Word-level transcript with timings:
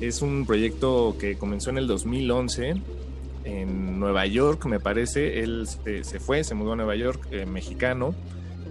es 0.02 0.22
un 0.22 0.46
proyecto 0.46 1.16
que 1.20 1.38
comenzó 1.38 1.70
en 1.70 1.78
el 1.78 1.88
2011 1.88 2.76
en 3.46 4.00
Nueva 4.00 4.26
York, 4.26 4.66
me 4.66 4.80
parece. 4.80 5.40
Él 5.42 5.68
se, 5.68 6.20
fue, 6.20 6.44
se 6.44 6.54
mudó 6.54 6.74
a 6.74 6.76
Nueva 6.76 6.96
York, 6.96 7.28
eh, 7.32 7.46
mexicano, 7.46 8.14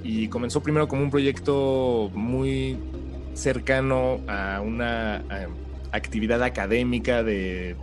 y 0.05 0.29
comenzó 0.29 0.62
primero 0.62 0.87
como 0.89 1.03
un 1.03 1.11
proyecto 1.11 2.11
muy 2.15 2.77
cercano 3.35 4.21
a 4.29 4.61
una 4.61 5.23
actividad 5.93 6.43
académica 6.43 7.23
de 7.23 7.77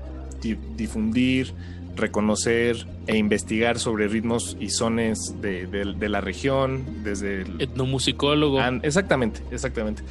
difundir, 0.76 1.54
reconocer 1.96 2.88
e 3.08 3.18
investigar 3.18 3.80
sobre 3.80 4.08
ritmos 4.08 4.58
y 4.60 4.70
sones 4.70 5.36
de, 5.42 6.10
la 6.10 6.22
región, 6.22 6.84
desde 7.04 7.42
el... 7.42 7.62
Etnomusicólogo. 7.62 8.60
exactamente, 8.82 9.42
exactamente. 9.52 10.04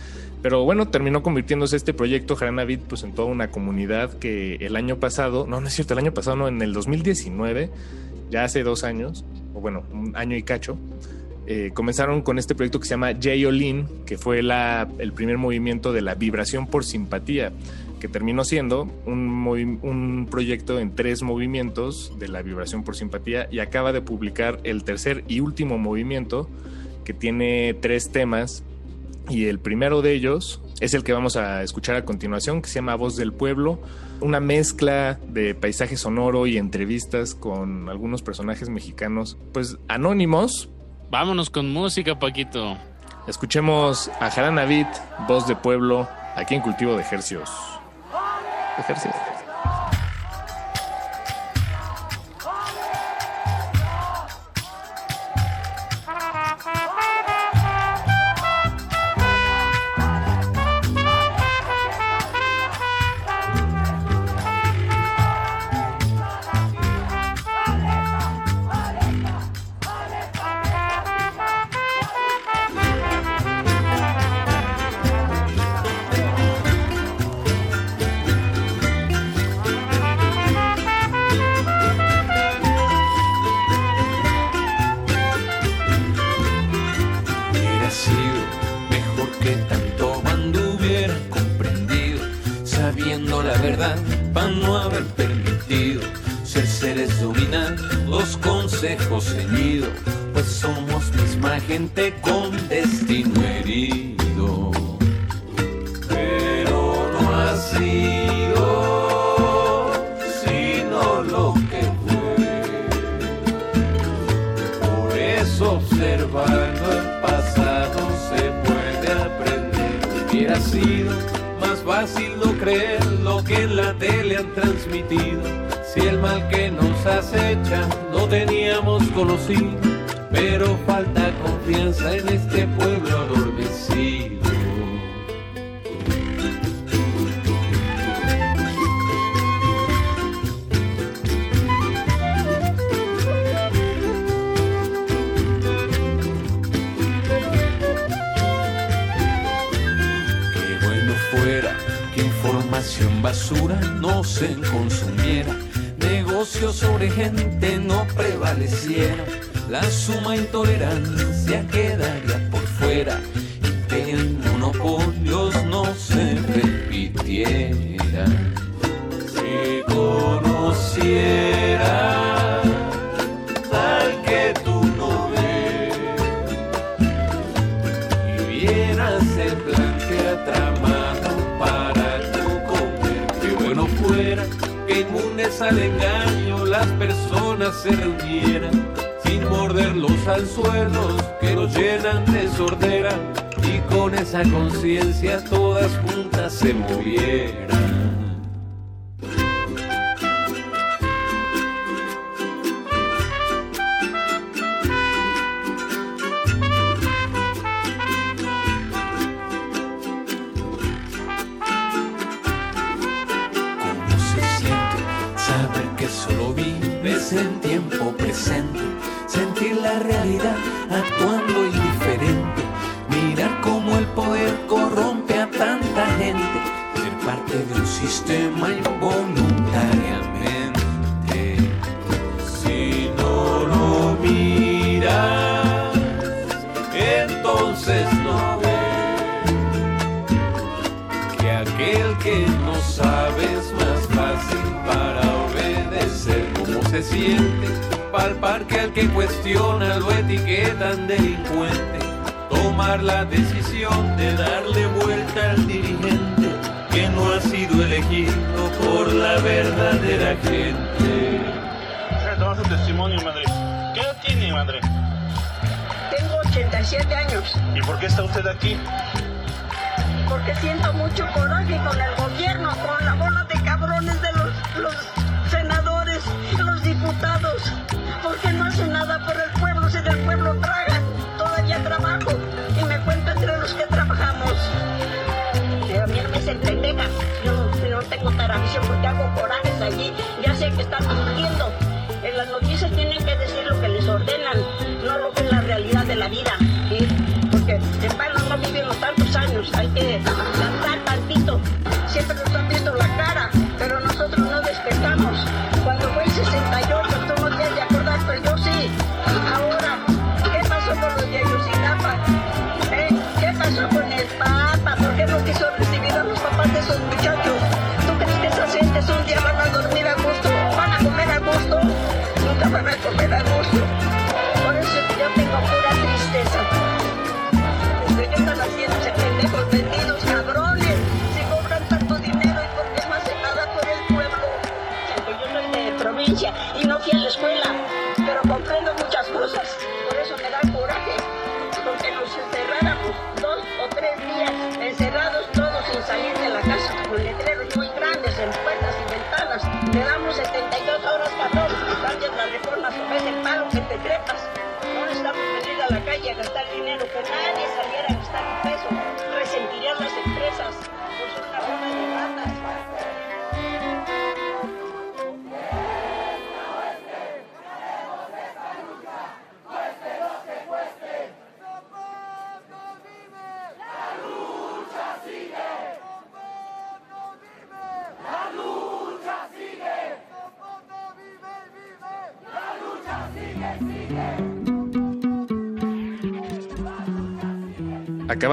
Pero 0.43 0.65
bueno, 0.65 0.89
terminó 0.89 1.23
convirtiéndose 1.23 1.77
este 1.77 1.95
proyecto 1.95 2.35
Jaranavit 2.35 2.81
pues 2.81 3.05
en 3.05 3.13
toda 3.13 3.29
una 3.29 3.51
comunidad 3.51 4.13
que 4.19 4.57
el 4.57 4.75
año 4.75 4.97
pasado, 4.97 5.47
no, 5.47 5.61
no 5.61 5.69
es 5.69 5.75
cierto, 5.75 5.95
el 5.95 6.01
año 6.01 6.13
pasado, 6.13 6.37
no, 6.37 6.49
en 6.49 6.61
el 6.63 6.73
2019, 6.73 7.71
ya 8.31 8.45
hace 8.45 8.65
dos 8.65 8.83
años, 8.83 9.25
o 9.55 9.61
bueno, 9.61 9.85
un 9.93 10.17
año 10.17 10.37
y 10.37 10.43
cacho, 10.43 10.77
eh, 11.47 11.71
comenzaron 11.75 12.23
con 12.23 12.39
este 12.39 12.55
proyecto 12.55 12.81
que 12.81 12.87
se 12.87 12.95
llama 12.95 13.13
J-Olin, 13.13 13.87
que 14.07 14.19
fue 14.19 14.43
la, 14.43 14.89
el 14.99 15.13
primer 15.13 15.39
movimiento 15.39 15.93
de 15.93 16.01
la 16.01 16.15
vibración 16.15 16.67
por 16.67 16.85
simpatía, 16.85 17.53
que 18.03 18.09
terminó 18.09 18.43
siendo 18.43 18.91
un, 19.07 19.47
un 19.81 20.27
proyecto 20.29 20.81
en 20.81 20.97
tres 20.97 21.23
movimientos 21.23 22.13
de 22.19 22.27
la 22.27 22.43
vibración 22.43 22.83
por 22.83 22.97
simpatía 22.97 23.47
y 23.49 23.61
acaba 23.61 23.93
de 23.93 24.01
publicar 24.01 24.59
el 24.65 24.83
tercer 24.83 25.23
y 25.29 25.39
último 25.39 25.79
movimiento 25.79 26.51
que 27.05 27.15
tiene 27.15 27.75
tres 27.75 28.11
temas 28.11 28.65
y 29.29 29.45
el 29.45 29.61
primero 29.61 30.03
de 30.03 30.15
ellos 30.15 30.61
es 30.81 30.95
el 30.95 31.05
que 31.05 31.13
vamos 31.13 31.37
a 31.37 31.63
escuchar 31.63 31.95
a 31.95 32.05
continuación, 32.05 32.61
que 32.61 32.69
se 32.69 32.75
llama 32.81 32.97
Voz 32.97 33.15
del 33.15 33.33
Pueblo, 33.33 33.79
una 34.21 34.41
mezcla 34.41 35.21
de 35.29 35.55
paisaje 35.55 35.97
sonoro 35.97 36.49
y 36.49 36.57
entrevistas 36.57 37.37
con 37.37 37.89
algunos 37.89 38.21
personajes 38.21 38.69
mexicanos, 38.69 39.39
pues 39.53 39.79
anónimos, 39.87 40.69
Vámonos 41.09 41.51
con 41.51 41.71
música, 41.71 42.19
Paquito. 42.19 42.79
Escuchemos 43.29 44.11
a 44.19 44.31
Jarana 44.31 44.65
Beat, 44.65 44.89
voz 45.29 45.47
de 45.47 45.55
pueblo, 45.55 46.09
aquí 46.35 46.55
en 46.55 46.63
Cultivo 46.63 46.97
de 46.97 47.03
Ejercios 47.03 47.72
ejercicio. 48.79 49.32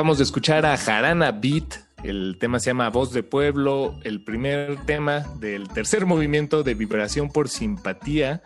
Acabamos 0.10 0.18
de 0.18 0.24
escuchar 0.24 0.66
a 0.66 0.76
Jarana 0.76 1.32
Beat. 1.32 1.76
El 2.03 2.38
tema 2.39 2.60
se 2.60 2.72
llama 2.72 2.89
Voz 2.89 3.14
de 3.14 3.22
Pueblo, 3.22 3.93
el 4.03 4.24
primer 4.24 4.84
tema 4.88 5.20
del 5.39 5.68
tercer 5.68 6.07
movimiento 6.07 6.64
de 6.64 6.74
Vibración 6.74 7.30
por 7.30 7.47
Simpatía. 7.47 8.41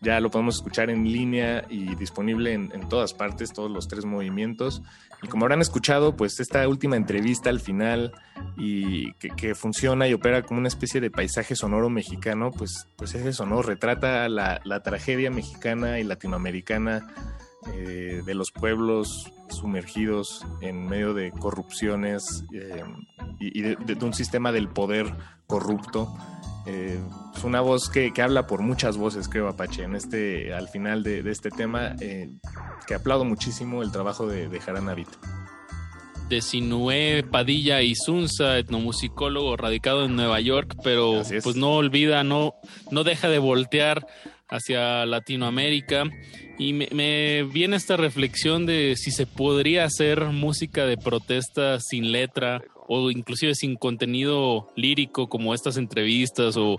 Ya 0.00 0.20
lo 0.20 0.30
podemos 0.30 0.54
escuchar 0.54 0.90
en 0.90 1.10
línea 1.10 1.64
y 1.68 1.96
disponible 1.96 2.52
en, 2.52 2.70
en 2.72 2.88
todas 2.88 3.14
partes, 3.14 3.52
todos 3.52 3.68
los 3.68 3.88
tres 3.88 4.04
movimientos. 4.04 4.80
Y 5.20 5.26
como 5.26 5.44
habrán 5.44 5.60
escuchado, 5.60 6.16
pues 6.16 6.38
esta 6.38 6.68
última 6.68 6.94
entrevista 6.94 7.50
al 7.50 7.58
final 7.58 8.12
y 8.56 9.12
que, 9.14 9.30
que, 9.30 9.56
funciona 9.56 10.06
y 10.06 10.14
opera 10.14 10.42
como 10.42 10.60
una 10.60 10.68
especie 10.68 11.00
de 11.00 11.10
paisaje 11.10 11.56
sonoro 11.56 11.90
mexicano, 11.90 12.52
pues, 12.52 12.86
pues 12.94 13.16
es 13.16 13.26
eso, 13.26 13.44
¿no? 13.44 13.60
Retrata 13.62 14.28
la, 14.28 14.60
la 14.62 14.84
tragedia 14.84 15.32
mexicana 15.32 15.98
y 15.98 16.04
latinoamericana 16.04 17.08
eh, 17.66 18.22
de 18.24 18.34
los 18.34 18.52
pueblos 18.52 19.32
sumergidos 19.50 20.46
en 20.60 20.86
medio 20.86 21.12
de 21.12 21.32
corrupciones 21.32 22.44
eh, 22.52 22.84
y, 23.40 23.62
de, 23.62 23.98
un 24.00 24.14
sistema 24.14 24.52
del 24.52 24.68
poder 24.68 25.12
corrupto. 25.48 26.16
Eh, 26.66 27.00
es 27.36 27.42
una 27.42 27.60
voz 27.60 27.90
que, 27.90 28.12
que, 28.12 28.22
habla 28.22 28.46
por 28.46 28.62
muchas 28.62 28.96
voces, 28.96 29.28
creo, 29.28 29.48
Apache, 29.48 29.82
en 29.82 29.96
este, 29.96 30.54
al 30.54 30.68
final 30.68 31.02
de, 31.02 31.28
este 31.28 31.50
tema, 31.50 31.96
que 31.96 32.94
aplaudo 32.94 33.24
muchísimo 33.24 33.82
el 33.82 33.90
trabajo 33.90 34.28
de, 34.28 34.48
de 34.48 34.60
De 36.28 36.40
Sinué, 36.40 37.24
Padilla 37.28 37.82
y 37.82 37.96
Sunza, 37.96 38.56
etnomusicólogo 38.58 39.56
radicado 39.56 40.04
en 40.04 40.14
Nueva 40.14 40.40
York, 40.40 40.76
pero 40.84 41.22
pues 41.42 41.56
no 41.56 41.72
olvida, 41.72 42.22
no, 42.22 42.54
no 42.92 43.02
deja 43.02 43.28
de 43.28 43.40
voltear 43.40 44.06
hacia 44.48 45.06
Latinoamérica. 45.06 46.04
Y 46.58 46.72
me, 46.72 46.88
me, 46.92 47.44
viene 47.44 47.76
esta 47.76 47.96
reflexión 47.96 48.66
de 48.66 48.94
si 48.96 49.10
se 49.10 49.26
podría 49.26 49.84
hacer 49.84 50.24
música 50.26 50.86
de 50.86 50.96
protesta 50.96 51.78
sin 51.78 52.10
letra 52.10 52.62
o 52.88 53.10
inclusive 53.10 53.54
sin 53.54 53.76
contenido 53.76 54.68
lírico 54.74 55.28
como 55.28 55.54
estas 55.54 55.76
entrevistas 55.76 56.56
o, 56.56 56.76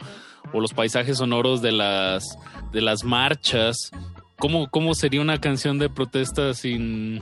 o 0.52 0.60
los 0.60 0.74
paisajes 0.74 1.18
sonoros 1.18 1.62
de 1.62 1.72
las, 1.72 2.38
de 2.74 2.82
las 2.82 3.04
marchas. 3.04 3.92
¿Cómo, 4.38 4.70
¿Cómo 4.70 4.96
sería 4.96 5.22
una 5.22 5.40
canción 5.40 5.80
de 5.80 5.90
protesta 5.90 6.54
sin, 6.54 7.22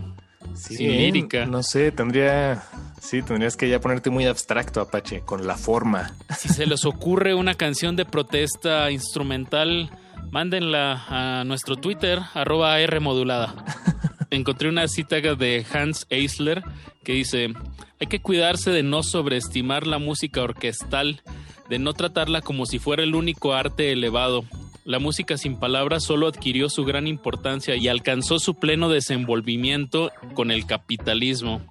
sin 0.56 0.92
lírica. 0.92 1.46
No 1.46 1.64
sé, 1.64 1.92
tendría. 1.92 2.64
Sí, 3.02 3.22
tendrías 3.22 3.56
que 3.56 3.70
ya 3.70 3.80
ponerte 3.80 4.10
muy 4.10 4.26
abstracto, 4.26 4.82
Apache, 4.82 5.22
con 5.22 5.46
la 5.46 5.56
forma. 5.56 6.16
Si 6.38 6.50
se 6.50 6.66
les 6.66 6.84
ocurre 6.86 7.36
una 7.36 7.54
canción 7.54 7.96
de 7.96 8.06
protesta 8.06 8.90
instrumental 8.92 9.92
mándenla 10.32 11.06
a 11.08 11.44
nuestro 11.44 11.76
Twitter, 11.76 12.20
arroba 12.34 12.80
R 12.80 13.00
modulada. 13.00 13.56
Encontré 14.30 14.70
una 14.70 14.88
cita 14.88 15.22
de 15.22 15.66
Hans 15.72 16.06
Eisler 16.10 16.64
que 17.04 17.14
dice, 17.14 17.54
hay 18.00 18.08
que 18.08 18.22
cuidarse 18.22 18.72
de 18.72 18.84
no 18.84 19.04
sobreestimar 19.04 19.88
la 19.88 19.98
música 19.98 20.42
orquestal, 20.42 21.22
de 21.70 21.80
no 21.80 21.94
tratarla 21.94 22.42
como 22.42 22.66
si 22.66 22.80
fuera 22.80 23.04
el 23.04 23.16
único 23.16 23.54
arte 23.54 23.92
elevado. 23.92 24.44
La 24.84 25.00
música 25.00 25.38
sin 25.38 25.60
palabras 25.60 26.04
solo 26.04 26.28
adquirió 26.28 26.70
su 26.70 26.86
gran 26.86 27.08
importancia 27.08 27.76
y 27.76 27.88
alcanzó 27.88 28.40
su 28.40 28.56
pleno 28.56 28.90
desenvolvimiento 28.90 30.12
con 30.34 30.52
el 30.52 30.66
capitalismo. 30.66 31.62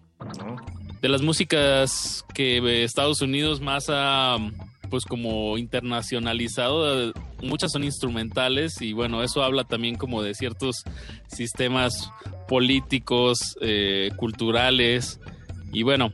De 1.01 1.09
las 1.09 1.23
músicas 1.23 2.25
que 2.35 2.85
Estados 2.85 3.23
Unidos 3.23 3.61
más 3.61 3.87
ha 3.89 4.39
pues 4.87 5.05
como 5.05 5.59
internacionalizado, 5.59 7.13
muchas 7.43 7.73
son 7.73 7.85
instrumentales 7.85 8.81
y 8.81 8.93
bueno, 8.93 9.23
eso 9.23 9.43
habla 9.43 9.65
también 9.65 9.97
como 9.97 10.23
de 10.23 10.35
ciertos 10.35 10.85
sistemas 11.27 12.11
políticos, 12.49 13.57
eh, 13.61 14.11
culturales 14.17 15.21
y 15.73 15.83
bueno, 15.83 16.13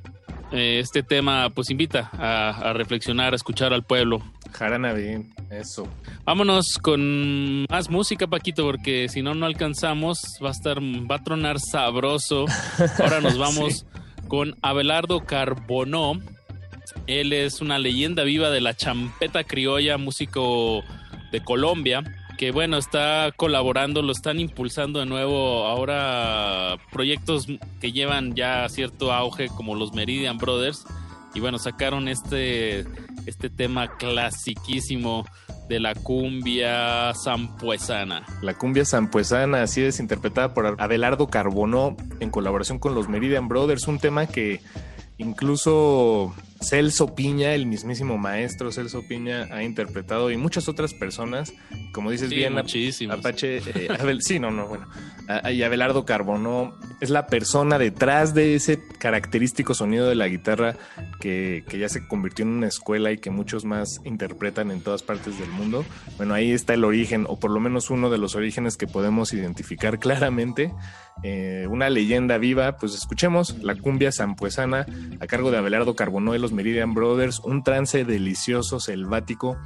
eh, 0.53 0.81
este 0.81 1.03
tema 1.03 1.51
pues 1.51 1.71
invita 1.71 2.11
a, 2.13 2.73
reflexionar, 2.75 3.33
a 3.33 3.37
escuchar 3.37 3.73
al 3.73 3.85
pueblo. 3.85 4.23
Jarana 4.53 4.93
bien, 4.93 5.33
eso. 5.51 5.89
Vámonos 6.25 6.79
con 6.81 7.65
más 7.71 7.89
música, 7.89 8.27
Paquito, 8.27 8.65
porque 8.65 9.09
si 9.09 9.23
no, 9.23 9.35
no 9.35 9.47
alcanzamos. 9.47 10.21
Va 10.45 10.49
a 10.49 10.53
estar, 10.53 10.79
va 10.79 11.17
a 11.17 11.25
tronar 11.25 11.59
sabroso. 11.59 12.45
Ahora 12.99 13.21
nos 13.23 13.39
vamos 13.39 13.87
con 14.29 14.57
Abelardo 14.61 15.21
Carbonó. 15.21 16.21
Él 17.07 17.33
es 17.33 17.61
una 17.61 17.79
leyenda 17.79 18.23
viva 18.25 18.51
de 18.51 18.61
la 18.61 18.75
champeta 18.75 19.45
criolla, 19.45 19.99
músico 19.99 20.83
de 21.31 21.43
Colombia 21.43 22.05
que 22.43 22.51
bueno, 22.51 22.77
está 22.77 23.31
colaborando, 23.37 24.03
lo 24.03 24.11
están 24.11 24.41
impulsando 24.41 24.99
de 24.99 25.07
nuevo 25.07 25.65
ahora 25.65 26.77
proyectos 26.91 27.47
que 27.81 27.93
llevan 27.93 28.35
ya 28.35 28.69
cierto 28.69 29.13
auge 29.13 29.47
como 29.47 29.77
los 29.77 29.93
Meridian 29.93 30.39
Brothers 30.39 30.85
y 31.35 31.41
bueno, 31.41 31.59
sacaron 31.59 32.09
este 32.09 32.85
este 33.27 33.49
tema 33.49 33.97
clasiquísimo 33.97 35.25
de 35.69 35.79
la 35.79 35.95
cumbia 35.95 37.13
zampuesana. 37.15 38.27
La 38.43 38.55
cumbia 38.55 38.85
zampuesana, 38.85 39.63
así 39.63 39.83
es, 39.83 40.01
interpretada 40.01 40.53
por 40.53 40.75
Abelardo 40.81 41.29
Carbonó 41.29 41.97
en 42.19 42.31
colaboración 42.31 42.81
con 42.81 42.97
los 42.97 43.09
Meridian 43.09 43.47
Brothers, 43.47 43.87
un 43.87 44.01
tema 44.01 44.27
que 44.27 44.61
incluso 45.19 46.35
Celso 46.63 47.15
Piña, 47.15 47.55
el 47.55 47.67
mismísimo 47.67 48.19
maestro 48.19 48.73
Celso 48.73 49.03
Piña, 49.07 49.49
ha 49.51 49.63
interpretado 49.63 50.31
y 50.31 50.37
muchas 50.37 50.69
otras 50.69 50.95
personas, 50.95 51.53
como 51.93 52.11
dices 52.11 52.31
bien, 52.31 52.57
Apache, 52.59 53.59
eh, 53.59 54.19
sí, 54.21 54.39
no, 54.39 54.51
no, 54.51 54.67
bueno, 54.67 54.89
y 55.51 55.63
Abelardo 55.63 56.05
Carbonó 56.05 56.75
es 57.01 57.11
la 57.11 57.27
persona 57.27 57.79
detrás 57.79 58.35
de 58.35 58.55
ese 58.55 58.81
característico 58.99 59.75
sonido 59.75 60.09
de 60.09 60.15
la 60.15 60.29
guitarra 60.29 60.77
que, 61.21 61.65
que, 61.69 61.79
ya 61.79 61.89
se 61.89 62.07
convirtió 62.07 62.45
en 62.45 62.53
una 62.53 62.69
escuela 62.69 63.13
y 63.13 63.19
que 63.19 63.31
muchos 63.31 63.65
más 63.65 64.01
interpretan 64.05 64.71
en 64.71 64.81
todas 64.81 65.03
partes 65.03 65.39
del 65.39 65.51
mundo. 65.51 65.85
Bueno, 66.17 66.35
ahí 66.35 66.53
está 66.53 66.75
el 66.75 66.85
origen, 66.85 67.27
o 67.29 67.39
por 67.39 67.51
lo 67.51 67.61
menos 67.61 67.91
uno 67.91 68.11
de 68.11 68.19
los 68.19 68.35
orígenes 68.35 68.77
que 68.77 68.87
podemos 68.87 69.33
identificar 69.33 69.99
claramente. 69.99 70.73
Eh, 71.23 71.67
una 71.71 71.89
leyenda 71.91 72.39
viva, 72.39 72.77
pues 72.77 72.95
escuchemos 72.95 73.59
la 73.63 73.77
cumbia 73.77 74.11
zampuesana 74.11 74.87
a 75.21 75.27
cargo 75.27 75.51
de 75.51 75.59
Abelardo 75.59 75.95
Carbonó 75.95 76.35
y 76.35 76.39
los 76.39 76.52
Meridian 76.53 76.95
Brothers, 76.95 77.41
un 77.41 77.63
trance 77.63 78.05
delicioso, 78.05 78.81
selvático, 78.81 79.59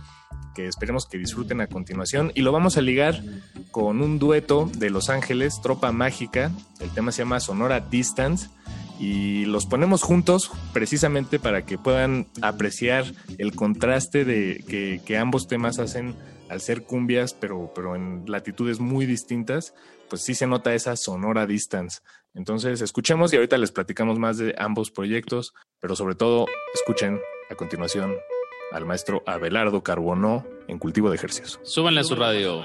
que 0.54 0.66
esperemos 0.66 1.06
que 1.06 1.18
disfruten 1.18 1.60
a 1.60 1.66
continuación. 1.66 2.32
Y 2.34 2.42
lo 2.42 2.52
vamos 2.52 2.76
a 2.76 2.80
ligar 2.80 3.22
con 3.70 4.00
un 4.00 4.18
dueto 4.18 4.70
de 4.76 4.90
Los 4.90 5.10
Ángeles, 5.10 5.60
Tropa 5.62 5.92
Mágica, 5.92 6.50
el 6.80 6.90
tema 6.90 7.12
se 7.12 7.22
llama 7.22 7.40
Sonora 7.40 7.80
Distance. 7.80 8.48
Y 8.98 9.44
los 9.44 9.66
ponemos 9.66 10.02
juntos 10.02 10.50
precisamente 10.72 11.38
para 11.38 11.66
que 11.66 11.76
puedan 11.76 12.28
apreciar 12.40 13.04
el 13.36 13.54
contraste 13.54 14.24
de 14.24 14.64
que, 14.66 15.02
que 15.04 15.18
ambos 15.18 15.48
temas 15.48 15.78
hacen 15.78 16.16
al 16.48 16.62
ser 16.62 16.84
cumbias, 16.84 17.34
pero, 17.34 17.72
pero 17.74 17.94
en 17.94 18.24
latitudes 18.26 18.80
muy 18.80 19.04
distintas 19.04 19.74
pues 20.08 20.22
sí 20.22 20.34
se 20.34 20.46
nota 20.46 20.74
esa 20.74 20.96
sonora 20.96 21.46
distance. 21.46 22.00
Entonces, 22.36 22.82
escuchemos 22.82 23.32
y 23.32 23.36
ahorita 23.36 23.56
les 23.56 23.72
platicamos 23.72 24.18
más 24.18 24.36
de 24.36 24.54
ambos 24.58 24.90
proyectos, 24.90 25.54
pero 25.80 25.96
sobre 25.96 26.14
todo, 26.14 26.46
escuchen 26.74 27.18
a 27.50 27.54
continuación 27.54 28.14
al 28.72 28.84
maestro 28.84 29.22
Abelardo 29.26 29.82
Carbonó 29.82 30.46
en 30.68 30.78
cultivo 30.78 31.08
de 31.08 31.16
ejercicios. 31.16 31.58
Súbanle 31.62 32.00
a 32.00 32.04
su 32.04 32.14
radio. 32.14 32.64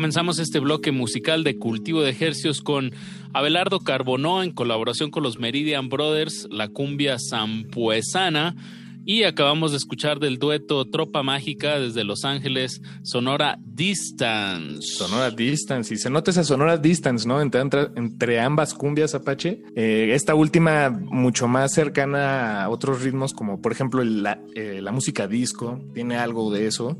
Comenzamos 0.00 0.38
este 0.38 0.60
bloque 0.60 0.92
musical 0.92 1.44
de 1.44 1.58
cultivo 1.58 2.00
de 2.00 2.08
ejercios 2.08 2.62
con 2.62 2.90
Abelardo 3.34 3.80
Carbonó 3.80 4.42
en 4.42 4.50
colaboración 4.50 5.10
con 5.10 5.22
los 5.22 5.38
Meridian 5.38 5.90
Brothers, 5.90 6.48
la 6.50 6.68
cumbia 6.68 7.18
zampuesana. 7.18 8.56
Y 9.04 9.24
acabamos 9.24 9.72
de 9.72 9.76
escuchar 9.76 10.18
del 10.18 10.38
dueto 10.38 10.86
Tropa 10.86 11.22
Mágica 11.22 11.78
desde 11.78 12.04
Los 12.04 12.24
Ángeles, 12.24 12.80
Sonora 13.02 13.58
Distance. 13.62 14.80
Sonora 14.80 15.30
Distance, 15.32 15.92
y 15.92 15.98
se 15.98 16.08
nota 16.08 16.30
esa 16.30 16.44
Sonora 16.44 16.78
Distance, 16.78 17.28
¿no? 17.28 17.42
Entre, 17.42 18.40
ambas 18.40 18.72
cumbias 18.72 19.14
Apache. 19.14 19.62
Eh, 19.76 20.12
esta 20.14 20.34
última 20.34 20.88
mucho 20.88 21.46
más 21.46 21.74
cercana 21.74 22.62
a 22.62 22.70
otros 22.70 23.02
ritmos, 23.02 23.34
como 23.34 23.60
por 23.60 23.72
ejemplo 23.72 24.02
la, 24.02 24.40
eh, 24.54 24.80
la 24.80 24.92
música 24.92 25.28
disco, 25.28 25.78
tiene 25.92 26.16
algo 26.16 26.50
de 26.50 26.68
eso. 26.68 26.98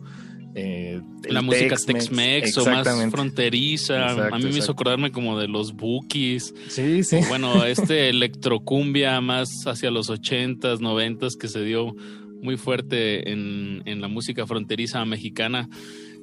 Eh, 0.55 1.01
la 1.29 1.43
música 1.43 1.77
Tex-Mex 1.77 2.59
o 2.59 2.67
más 2.67 2.89
fronteriza. 3.11 4.29
a 4.29 4.39
mí 4.39 4.45
me 4.45 4.59
hizo 4.59 4.73
acordarme 4.73 5.13
como 5.13 5.39
de 5.39 5.49
los 5.49 5.73
Bookies. 5.75 6.55
Sí, 6.69 7.05
sí. 7.05 7.19
bueno, 7.29 7.65
este 7.65 8.09
electrocumbia 8.11 9.21
más 9.21 9.49
hacia 9.67 9.91
los 9.91 10.11
80s, 10.11 10.79
90s 10.81 11.37
que 11.39 11.49
se 11.49 11.63
dio 11.63 11.95
muy 12.43 12.57
fuerte 12.57 13.31
en, 13.31 13.83
en 13.85 14.01
la 14.01 14.09
música 14.09 14.47
fronteriza 14.47 15.05
mexicana. 15.05 15.69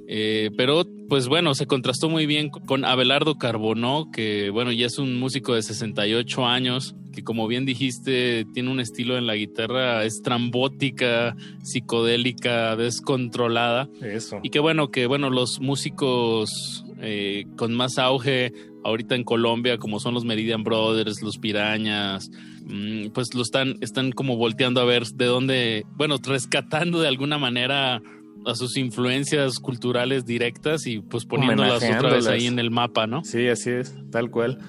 Eh, 0.10 0.52
pero, 0.56 0.86
pues 1.10 1.28
bueno, 1.28 1.54
se 1.54 1.68
contrastó 1.68 2.10
muy 2.10 2.26
bien 2.26 2.50
con 2.50 2.86
Abelardo 2.86 3.38
Carbonó, 3.38 4.10
que 4.12 4.50
bueno, 4.50 4.72
ya 4.72 4.86
es 4.86 4.98
un 5.00 5.20
músico 5.20 5.54
de 5.54 5.62
68 5.62 6.46
años, 6.46 6.96
que 7.18 7.24
como 7.24 7.48
bien 7.48 7.66
dijiste, 7.66 8.46
tiene 8.54 8.70
un 8.70 8.80
estilo 8.80 9.18
en 9.18 9.26
la 9.26 9.34
guitarra 9.34 10.06
estrambótica, 10.06 11.36
psicodélica, 11.64 12.76
descontrolada. 12.76 13.90
Eso. 14.04 14.40
Y 14.44 14.52
que 14.52 14.60
bueno, 14.60 14.92
que 14.92 15.08
bueno, 15.08 15.32
los 15.32 15.60
músicos 15.60 16.86
eh, 17.02 17.46
con 17.56 17.74
más 17.74 17.98
auge 17.98 18.54
ahorita 18.84 19.16
en 19.16 19.24
Colombia, 19.24 19.80
como 19.80 20.00
son 20.00 20.14
los 20.14 20.26
Meridian 20.26 20.64
Brothers, 20.64 21.24
los 21.24 21.40
Pirañas, 21.40 22.30
mm, 22.68 23.08
pues 23.16 23.34
lo 23.34 23.42
están, 23.42 23.78
están 23.82 24.12
como 24.12 24.38
volteando 24.38 24.80
a 24.80 24.86
ver 24.86 25.04
de 25.08 25.26
dónde, 25.26 25.86
bueno, 25.96 26.18
rescatando 26.24 27.02
de 27.02 27.08
alguna 27.08 27.40
manera 27.40 28.00
a 28.46 28.54
sus 28.54 28.78
influencias 28.78 29.58
culturales 29.58 30.24
directas 30.24 30.86
y 30.86 31.00
pues 31.00 31.26
poniéndolas 31.26 31.84
otra 31.84 32.12
vez 32.12 32.28
ahí 32.28 32.46
en 32.46 32.60
el 32.60 32.70
mapa, 32.70 33.08
¿no? 33.08 33.24
Sí, 33.24 33.48
así 33.48 33.72
es, 33.72 33.96
tal 34.12 34.30
cual. 34.30 34.60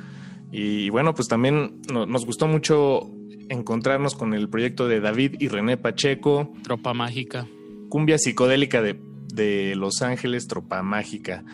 Y 0.50 0.90
bueno, 0.90 1.14
pues 1.14 1.28
también 1.28 1.80
nos 1.92 2.24
gustó 2.24 2.46
mucho 2.46 3.10
encontrarnos 3.48 4.14
con 4.14 4.34
el 4.34 4.48
proyecto 4.48 4.88
de 4.88 5.00
David 5.00 5.36
y 5.38 5.48
René 5.48 5.76
Pacheco. 5.76 6.52
Tropa 6.62 6.94
Mágica. 6.94 7.46
Cumbia 7.88 8.18
psicodélica 8.18 8.82
de, 8.82 9.00
de 9.32 9.74
Los 9.76 10.02
Ángeles, 10.02 10.46
Tropa 10.46 10.82
Mágica. 10.82 11.44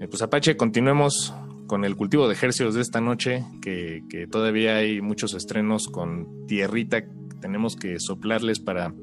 Eh, 0.00 0.08
pues 0.08 0.22
Apache, 0.22 0.56
continuemos 0.56 1.34
con 1.66 1.84
el 1.84 1.96
cultivo 1.96 2.26
de 2.28 2.34
ejercicios 2.34 2.74
de 2.74 2.82
esta 2.82 3.00
noche, 3.00 3.44
que, 3.62 4.02
que 4.10 4.26
todavía 4.26 4.76
hay 4.76 5.00
muchos 5.00 5.34
estrenos 5.34 5.88
con 5.88 6.46
tierrita. 6.46 7.04
Tenemos 7.40 7.76
que 7.76 7.98
soplarles 7.98 8.60
para 8.60 8.94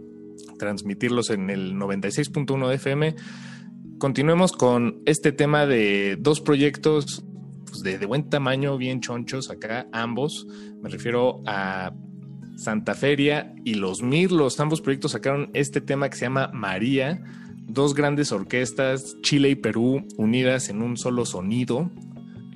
transmitirlos 0.57 1.29
en 1.29 1.49
el 1.49 1.73
96.1 1.75 2.67
de 2.67 2.75
FM. 2.75 3.15
Continuemos 3.97 4.51
con 4.53 5.01
este 5.05 5.31
tema 5.31 5.65
de 5.65 6.15
dos 6.19 6.41
proyectos 6.41 7.23
pues, 7.69 7.83
de, 7.83 8.05
buen 8.05 8.29
tamaño, 8.29 8.77
bien 8.77 9.01
chonchos 9.01 9.49
acá, 9.49 9.87
ambos. 9.91 10.47
Me 10.81 10.89
refiero 10.89 11.41
a 11.45 11.93
Santa 12.55 12.93
Feria 12.93 13.53
y 13.63 13.75
Los 13.75 14.01
Mirlos. 14.01 14.59
Ambos 14.59 14.81
proyectos 14.81 15.11
sacaron 15.11 15.49
este 15.53 15.81
tema 15.81 16.09
que 16.09 16.17
se 16.17 16.25
llama 16.25 16.49
María. 16.53 17.23
Dos 17.67 17.93
grandes 17.93 18.31
orquestas, 18.31 19.15
Chile 19.21 19.49
y 19.49 19.55
Perú, 19.55 20.05
unidas 20.17 20.69
en 20.69 20.81
un 20.81 20.97
solo 20.97 21.25
sonido. 21.25 21.89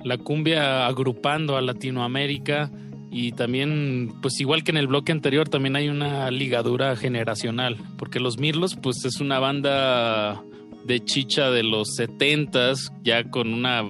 La 0.02 0.18
cumbia 0.18 0.86
agrupando 0.86 1.56
a 1.56 1.62
Latinoamérica 1.62 2.70
y 3.10 3.32
también, 3.32 4.12
pues 4.20 4.40
igual 4.40 4.64
que 4.64 4.72
en 4.72 4.76
el 4.76 4.88
bloque 4.88 5.12
anterior, 5.12 5.48
también 5.48 5.76
hay 5.76 5.88
una 5.88 6.30
ligadura 6.32 6.96
generacional, 6.96 7.76
porque 7.96 8.18
Los 8.18 8.38
Mirlos, 8.38 8.74
pues 8.74 9.04
es 9.04 9.20
una 9.20 9.38
banda 9.38 10.42
de 10.84 11.04
chicha 11.04 11.50
de 11.50 11.62
los 11.62 11.94
setentas, 11.94 12.92
ya 13.02 13.24
con 13.24 13.52
una, 13.52 13.82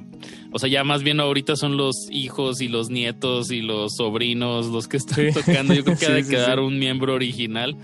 o 0.52 0.58
sea, 0.58 0.68
ya 0.68 0.84
más 0.84 1.02
bien 1.02 1.20
ahorita 1.20 1.56
son 1.56 1.76
los 1.76 2.08
hijos 2.10 2.60
y 2.60 2.68
los 2.68 2.90
nietos 2.90 3.50
y 3.50 3.60
los 3.60 3.96
sobrinos 3.96 4.66
los 4.66 4.88
que 4.88 4.96
están 4.96 5.32
tocando. 5.32 5.74
Yo 5.74 5.84
creo 5.84 5.98
que 5.98 6.06
ha 6.06 6.10
de 6.10 6.26
quedar 6.26 6.60
un 6.60 6.78
miembro 6.78 7.14
original. 7.14 7.76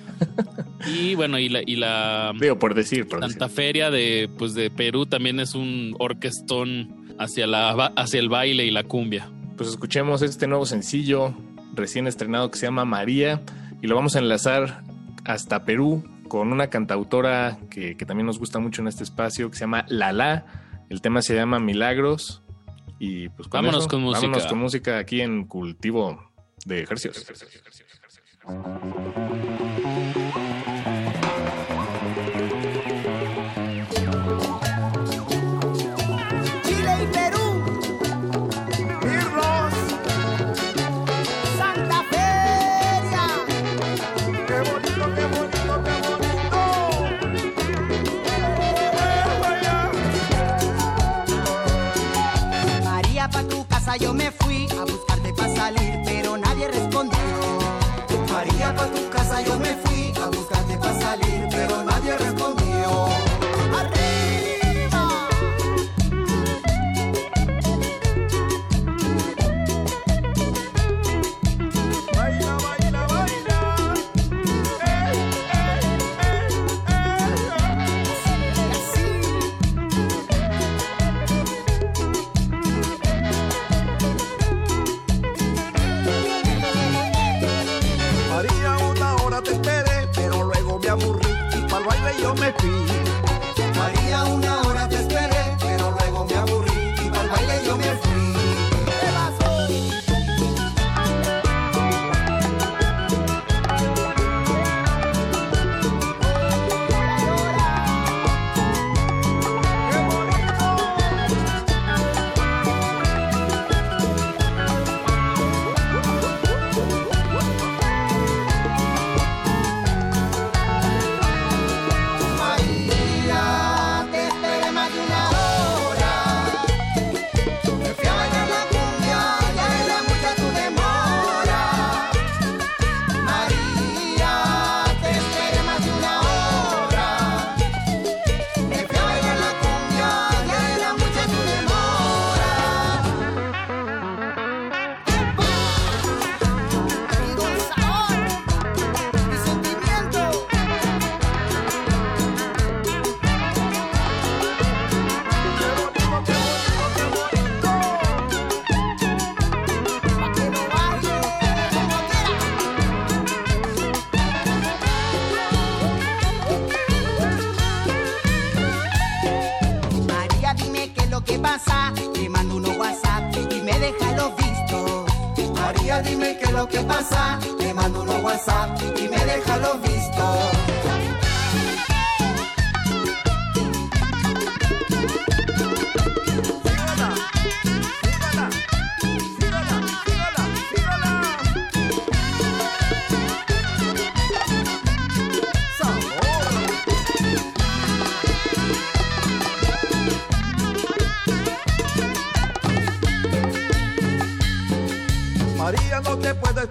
Y 0.86 1.14
bueno, 1.14 1.38
y 1.38 1.48
la, 1.48 1.60
y 1.64 1.76
la 1.76 2.32
por 2.58 2.74
decir, 2.74 3.06
Santa 3.08 3.48
Feria 3.48 3.90
de, 3.90 4.30
pues 4.38 4.54
de 4.54 4.70
Perú 4.70 5.06
también 5.06 5.40
es 5.40 5.54
un 5.54 5.94
orquestón 5.98 7.14
hacia 7.18 7.46
la, 7.46 7.70
hacia 7.96 8.20
el 8.20 8.28
baile 8.28 8.64
y 8.64 8.70
la 8.70 8.84
cumbia. 8.84 9.30
Pues 9.56 9.68
escuchemos 9.68 10.22
este 10.22 10.46
nuevo 10.46 10.64
sencillo 10.64 11.34
recién 11.74 12.06
estrenado 12.06 12.50
que 12.50 12.58
se 12.58 12.66
llama 12.66 12.84
María 12.84 13.42
y 13.82 13.86
lo 13.86 13.94
vamos 13.94 14.16
a 14.16 14.20
enlazar 14.20 14.82
hasta 15.24 15.64
Perú 15.64 16.02
con 16.30 16.52
una 16.52 16.68
cantautora 16.68 17.58
que, 17.68 17.94
también 18.06 18.24
nos 18.24 18.38
gusta 18.38 18.60
mucho 18.60 18.80
en 18.80 18.88
este 18.88 19.02
espacio, 19.02 19.50
que 19.50 19.56
se 19.56 19.64
llama 19.64 19.84
Lala. 19.88 20.46
El 20.88 21.02
tema 21.02 21.20
se 21.20 21.34
llama 21.34 21.58
Milagros. 21.58 22.42
Y 22.98 23.28
pues 23.30 23.48
vámonos 23.50 23.88
con 23.88 24.00
música. 24.00 24.26
Vámonos 24.28 24.46
con 24.46 24.58
música 24.58 24.98
aquí 24.98 25.20
en 25.20 25.44
Cultivo 25.44 26.30
de 26.64 26.82
Ejercicios. 26.82 27.26
yo 28.46 29.79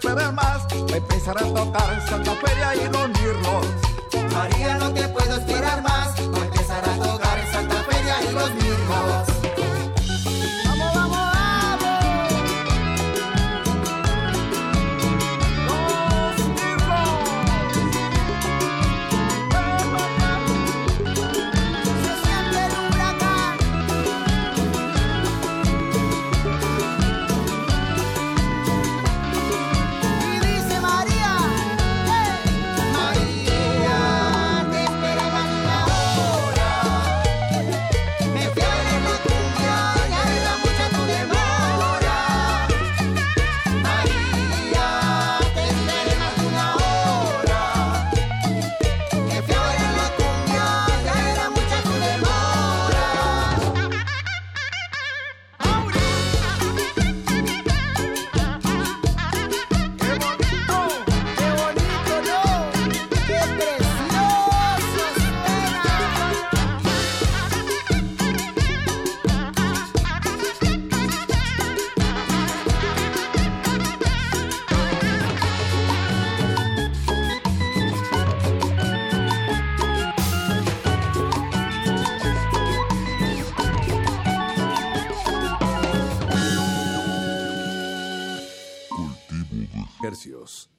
beber 0.04 0.32
más, 0.34 0.66
me 0.89 0.97
empezará 0.97 1.41
a 1.41 1.54
tocar. 1.54 1.88
Hercios. 90.10 90.72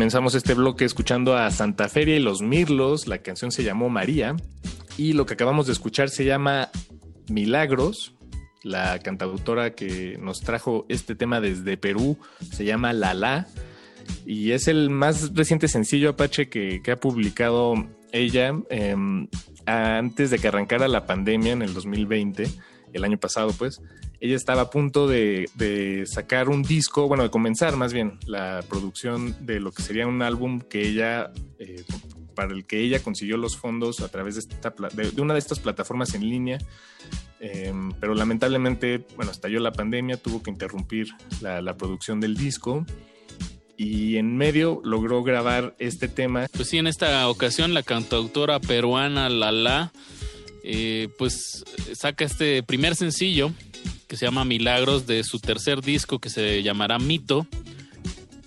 Comenzamos 0.00 0.34
este 0.34 0.54
bloque 0.54 0.86
escuchando 0.86 1.36
a 1.36 1.50
Santa 1.50 1.86
Feria 1.90 2.16
y 2.16 2.20
los 2.20 2.40
Mirlos. 2.40 3.06
La 3.06 3.18
canción 3.18 3.52
se 3.52 3.64
llamó 3.64 3.90
María. 3.90 4.34
Y 4.96 5.12
lo 5.12 5.26
que 5.26 5.34
acabamos 5.34 5.66
de 5.66 5.74
escuchar 5.74 6.08
se 6.08 6.24
llama 6.24 6.70
Milagros. 7.28 8.14
La 8.62 8.98
cantautora 9.00 9.74
que 9.74 10.16
nos 10.18 10.40
trajo 10.40 10.86
este 10.88 11.14
tema 11.14 11.42
desde 11.42 11.76
Perú 11.76 12.16
se 12.50 12.64
llama 12.64 12.94
Lala. 12.94 13.46
Y 14.24 14.52
es 14.52 14.68
el 14.68 14.88
más 14.88 15.34
reciente 15.34 15.68
sencillo 15.68 16.08
Apache 16.08 16.48
que, 16.48 16.80
ha 16.90 16.96
publicado 16.96 17.74
ella 18.10 18.54
em, 18.70 19.28
antes 19.66 20.30
de 20.30 20.38
que 20.38 20.48
arrancara 20.48 20.88
la 20.88 21.04
pandemia 21.04 21.52
en 21.52 21.60
el 21.60 21.74
2020, 21.74 22.48
el 22.94 23.04
año 23.04 23.18
pasado 23.18 23.52
pues 23.52 23.82
ella 24.20 24.36
estaba 24.36 24.62
a 24.62 24.70
punto 24.70 25.08
de, 25.08 26.04
sacar 26.06 26.50
un 26.50 26.62
disco, 26.62 27.08
bueno, 27.08 27.22
de 27.22 27.30
comenzar 27.30 27.76
más 27.76 27.92
bien 27.92 28.18
la 28.26 28.62
producción 28.68 29.34
de 29.46 29.60
lo 29.60 29.72
que 29.72 29.82
sería 29.82 30.06
un 30.06 30.20
álbum 30.20 30.60
que 30.60 30.86
ella, 30.86 31.32
eh, 31.58 31.84
para 32.34 32.52
el 32.52 32.66
que 32.66 32.80
ella 32.80 33.02
consiguió 33.02 33.38
los 33.38 33.56
fondos 33.56 34.00
a 34.00 34.08
través 34.08 34.34
de, 34.34 34.40
esta, 34.40 34.74
de, 34.92 35.20
una 35.22 35.32
de 35.32 35.40
estas 35.40 35.58
plataformas 35.58 36.14
en 36.14 36.28
línea. 36.28 36.58
Em, 37.40 37.92
pero 37.98 38.14
lamentablemente, 38.14 39.06
bueno, 39.16 39.32
estalló 39.32 39.58
la 39.60 39.72
pandemia, 39.72 40.18
tuvo 40.18 40.42
que 40.42 40.50
interrumpir 40.50 41.08
la, 41.40 41.74
producción 41.78 42.20
del 42.20 42.36
disco 42.36 42.84
y 43.78 44.18
en 44.18 44.36
medio 44.36 44.82
logró 44.84 45.22
grabar 45.22 45.74
este 45.78 46.08
tema. 46.08 46.46
Pues 46.52 46.68
sí, 46.68 46.76
en 46.76 46.86
esta 46.86 47.26
ocasión 47.30 47.72
la 47.72 47.82
cantautora 47.82 48.60
peruana 48.60 49.30
Lala, 49.30 49.92
eh, 50.62 51.08
pues 51.16 51.64
saca 51.94 52.26
este 52.26 52.62
primer 52.62 52.94
sencillo 52.94 53.50
que 54.10 54.16
se 54.16 54.26
llama 54.26 54.44
Milagros 54.44 55.06
de 55.06 55.22
su 55.22 55.38
tercer 55.38 55.82
disco 55.82 56.18
que 56.18 56.30
se 56.30 56.64
llamará 56.64 56.98
Mito. 56.98 57.46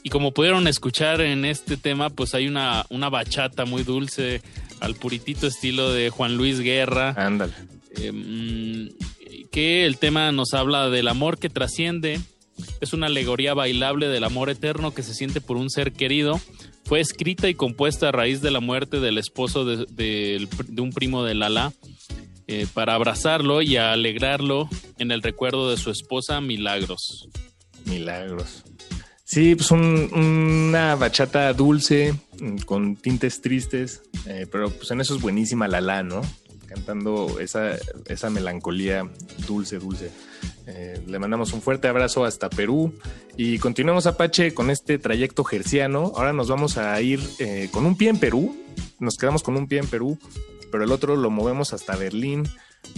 Y 0.03 0.09
como 0.09 0.33
pudieron 0.33 0.67
escuchar 0.67 1.21
en 1.21 1.45
este 1.45 1.77
tema, 1.77 2.09
pues 2.09 2.35
hay 2.35 2.49
una, 2.49 2.85
una 2.89 3.09
bachata 3.09 3.63
muy 3.63 3.83
dulce 3.83 4.41
al 4.81 4.95
puritito 4.95 5.47
estilo 5.47 5.93
de 5.93 6.09
Juan 6.09 6.35
Luis 6.35 6.59
Guerra. 6.59 7.15
Ándale. 7.15 7.53
Em, 7.95 8.89
que 9.53 9.85
el 9.85 9.97
tema 9.99 10.33
nos 10.33 10.53
habla 10.53 10.89
del 10.89 11.07
amor 11.07 11.39
que 11.39 11.49
trasciende. 11.49 12.19
Es 12.81 12.91
una 12.91 13.07
alegoría 13.07 13.53
bailable 13.53 14.09
del 14.09 14.25
amor 14.25 14.49
eterno 14.49 14.93
que 14.93 15.01
se 15.01 15.13
siente 15.13 15.39
por 15.39 15.55
un 15.55 15.69
ser 15.69 15.93
querido. 15.93 16.41
Fue 16.83 16.99
escrita 16.99 17.47
y 17.47 17.53
compuesta 17.53 18.09
a 18.09 18.11
raíz 18.11 18.41
de 18.41 18.51
la 18.51 18.59
muerte 18.59 18.99
del 18.99 19.17
esposo 19.17 19.63
de, 19.63 19.85
de 19.87 20.81
un 20.81 20.91
primo 20.91 21.23
de 21.23 21.35
Lala 21.35 21.71
eh, 22.47 22.67
para 22.73 22.95
abrazarlo 22.95 23.61
y 23.61 23.77
alegrarlo 23.77 24.67
en 24.97 25.11
el 25.11 25.21
recuerdo 25.21 25.69
de 25.69 25.77
su 25.77 25.91
esposa 25.91 26.41
Milagros. 26.41 27.29
Milagros. 27.85 28.63
Sí, 29.23 29.55
pues 29.55 29.71
una 29.71 30.95
bachata 30.95 31.53
dulce, 31.53 32.13
mm, 32.39 32.57
con 32.65 32.97
tintes 32.97 33.41
tristes, 33.41 34.03
eh, 34.27 34.45
pero 34.51 34.69
pues 34.69 34.91
en 34.91 34.99
eso 34.99 35.15
es 35.15 35.21
buenísima 35.21 35.67
Lala, 35.67 36.03
¿no? 36.03 36.21
cantando 36.67 37.39
esa, 37.39 37.77
esa 38.07 38.31
melancolía 38.31 39.07
dulce, 39.47 39.77
dulce. 39.77 40.09
Eh, 40.65 40.99
le 41.05 41.19
mandamos 41.19 41.53
un 41.53 41.61
fuerte 41.61 41.87
abrazo 41.87 42.25
hasta 42.25 42.49
Perú 42.49 42.95
y 43.37 43.59
continuamos 43.59 44.07
Apache 44.07 44.55
con 44.55 44.71
este 44.71 44.97
trayecto 44.97 45.43
gerciano. 45.43 46.11
Ahora 46.15 46.33
nos 46.33 46.49
vamos 46.49 46.79
a 46.79 46.99
ir 46.99 47.21
con 47.71 47.85
un 47.85 47.95
pie 47.95 48.09
en 48.09 48.17
Perú, 48.17 48.55
nos 48.99 49.17
quedamos 49.17 49.43
con 49.43 49.55
un 49.55 49.67
pie 49.67 49.79
en 49.79 49.87
Perú, 49.87 50.17
pero 50.73 50.85
el 50.85 50.91
otro 50.91 51.15
lo 51.15 51.29
movemos 51.29 51.71
hasta 51.71 51.95
Berlín 51.95 52.49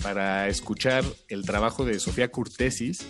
para 0.01 0.47
escuchar 0.47 1.03
el 1.27 1.45
trabajo 1.45 1.83
de 1.83 1.99
Sofía 1.99 2.31
Curtesis. 2.31 3.05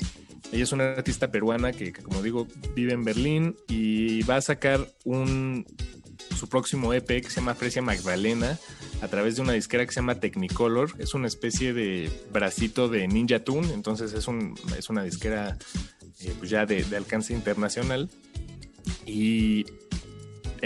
Ella 0.51 0.63
es 0.63 0.71
una 0.71 0.85
artista 0.93 1.29
peruana 1.29 1.71
que, 1.71 1.93
que, 1.93 2.01
como 2.01 2.23
digo, 2.23 2.47
vive 2.73 2.93
en 2.93 3.03
Berlín 3.03 3.55
y 3.67 4.23
va 4.23 4.37
a 4.37 4.41
sacar 4.41 4.91
un, 5.03 5.67
su 6.35 6.49
próximo 6.49 6.95
EP 6.95 7.05
que 7.05 7.29
se 7.29 7.35
llama 7.35 7.53
Fresia 7.53 7.83
Magdalena 7.83 8.57
a 9.03 9.07
través 9.07 9.35
de 9.35 9.43
una 9.43 9.53
disquera 9.53 9.85
que 9.85 9.91
se 9.91 9.99
llama 9.99 10.19
Technicolor. 10.19 10.93
Es 10.97 11.13
una 11.13 11.27
especie 11.27 11.75
de 11.75 12.09
bracito 12.33 12.89
de 12.89 13.07
Ninja 13.07 13.43
Tune, 13.43 13.71
entonces 13.71 14.13
es, 14.13 14.27
un, 14.27 14.55
es 14.75 14.89
una 14.89 15.03
disquera 15.03 15.59
eh, 16.21 16.33
pues 16.39 16.49
ya 16.49 16.65
de, 16.65 16.83
de, 16.83 16.97
alcance 16.97 17.33
internacional. 17.33 18.09
Y 19.05 19.67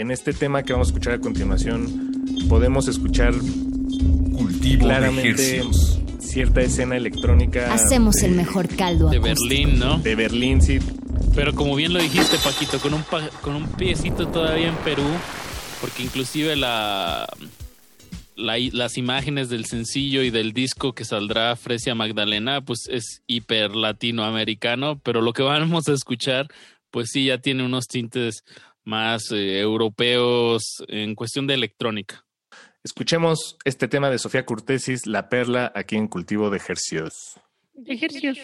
en 0.00 0.10
este 0.10 0.32
tema 0.32 0.62
que 0.62 0.72
vamos 0.72 0.88
a 0.88 0.90
escuchar 0.90 1.14
a 1.14 1.18
continuación, 1.18 2.46
podemos 2.48 2.88
escuchar 2.88 3.34
Cultivo 3.34 4.84
claramente 4.86 5.62
cierta 6.20 6.62
escena 6.62 6.96
electrónica. 6.96 7.72
Hacemos 7.72 8.16
de, 8.16 8.28
el 8.28 8.32
mejor 8.32 8.68
caldo. 8.68 9.10
De 9.10 9.18
Berlín, 9.18 9.78
¿no? 9.78 9.98
De 9.98 10.14
Berlín, 10.14 10.62
sí. 10.62 10.78
Pero 11.34 11.54
como 11.54 11.76
bien 11.76 11.92
lo 11.92 12.00
dijiste, 12.00 12.38
Paquito, 12.38 12.78
con 12.78 12.94
un, 12.94 13.02
pa 13.02 13.28
con 13.42 13.54
un 13.54 13.68
piecito 13.68 14.26
todavía 14.28 14.68
en 14.68 14.76
Perú, 14.76 15.06
porque 15.82 16.02
inclusive 16.02 16.56
la, 16.56 17.28
la, 18.36 18.56
las 18.72 18.96
imágenes 18.96 19.50
del 19.50 19.66
sencillo 19.66 20.22
y 20.22 20.30
del 20.30 20.54
disco 20.54 20.94
que 20.94 21.04
saldrá 21.04 21.56
Fresia 21.56 21.94
Magdalena, 21.94 22.62
pues 22.62 22.88
es 22.90 23.22
hiper 23.26 23.76
latinoamericano, 23.76 24.98
pero 25.00 25.20
lo 25.20 25.34
que 25.34 25.42
vamos 25.42 25.88
a 25.88 25.92
escuchar, 25.92 26.48
pues 26.90 27.10
sí, 27.10 27.26
ya 27.26 27.38
tiene 27.38 27.64
unos 27.64 27.86
tintes 27.86 28.44
más 28.90 29.30
eh, 29.30 29.60
europeos 29.60 30.84
en 30.88 31.14
cuestión 31.14 31.46
de 31.46 31.54
electrónica. 31.54 32.26
Escuchemos 32.82 33.56
este 33.64 33.86
tema 33.88 34.10
de 34.10 34.18
Sofía 34.18 34.44
Curtesis, 34.44 35.06
La 35.06 35.28
Perla, 35.28 35.72
aquí 35.74 35.96
en 35.96 36.08
Cultivo 36.08 36.50
de 36.50 36.56
Ejercios. 36.56 37.38
De 37.72 37.94
Ejercios. 37.94 38.38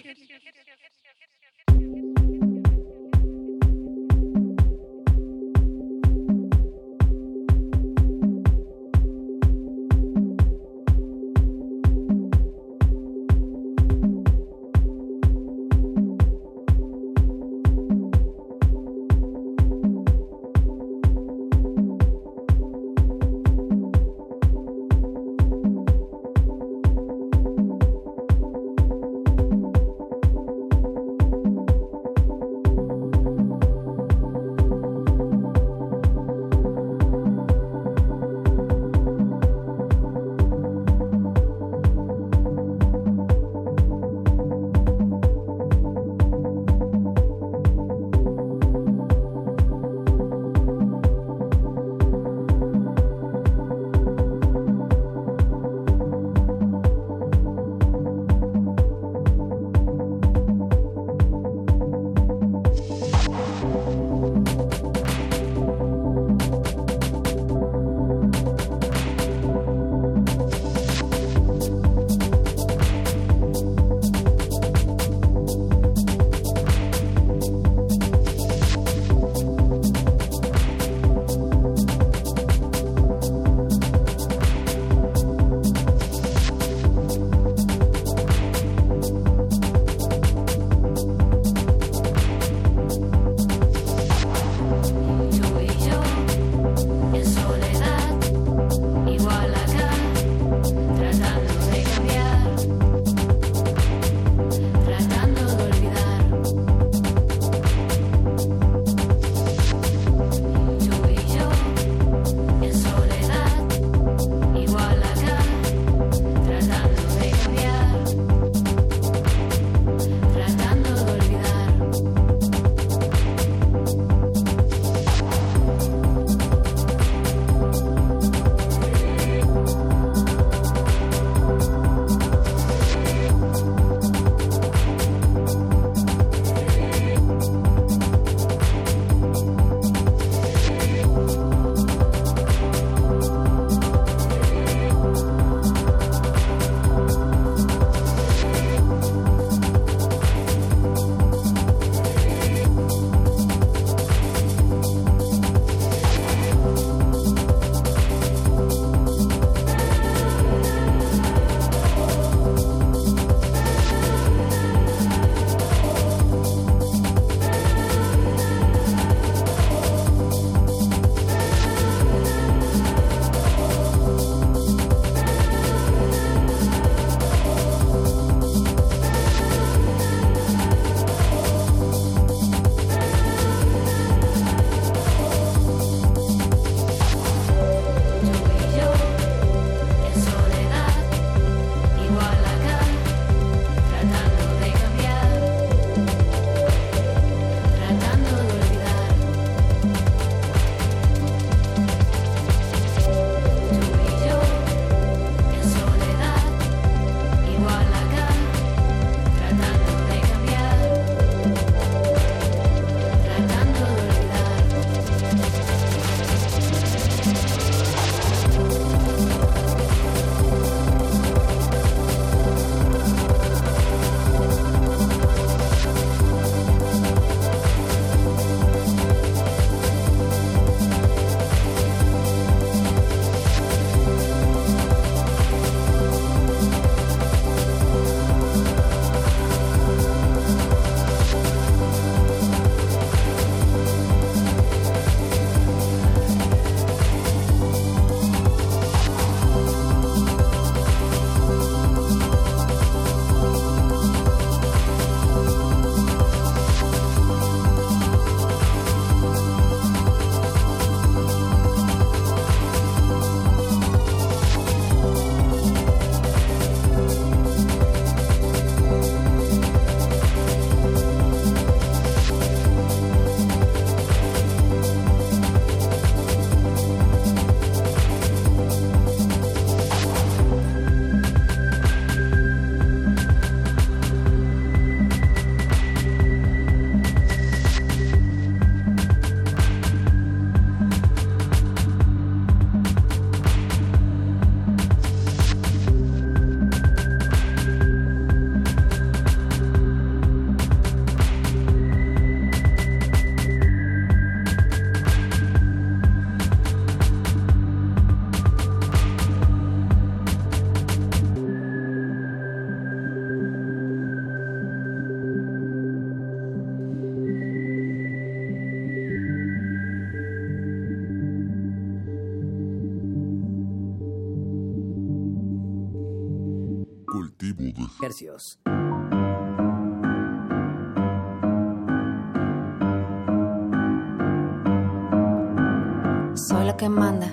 Soy 336.35 336.65
la 336.65 336.77
que 336.77 336.89
manda, 336.89 337.29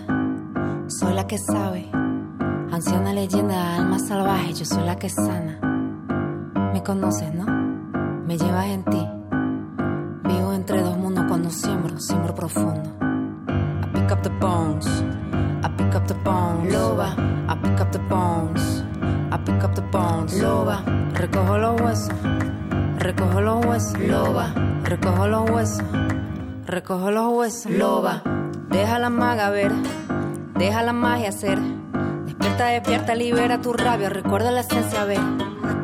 soy 0.87 1.13
la 1.13 1.25
que 1.27 1.37
sabe. 1.37 1.89
Anciana 2.71 3.13
leyenda, 3.13 3.75
alma 3.77 3.99
salvaje, 3.99 4.53
yo 4.53 4.65
soy 4.65 4.83
la 4.85 4.97
que 4.97 5.09
sana. 5.09 5.59
Me 6.73 6.83
conoces, 6.83 7.33
¿no? 7.33 7.52
Recojo 26.83 27.11
los 27.11 27.33
huesos. 27.33 27.71
Loba. 27.71 28.21
Deja 28.69 28.99
la 28.99 29.09
maga 29.09 29.49
ver, 29.51 29.71
deja 30.55 30.83
la 30.83 30.91
magia 30.91 31.31
ser. 31.31 31.57
Despierta, 32.25 32.65
despierta, 32.65 33.15
libera 33.15 33.61
tu 33.61 33.71
rabia. 33.71 34.09
Recuerda 34.09 34.51
la 34.51 34.61
esencia, 34.61 35.05
ver. 35.05 35.21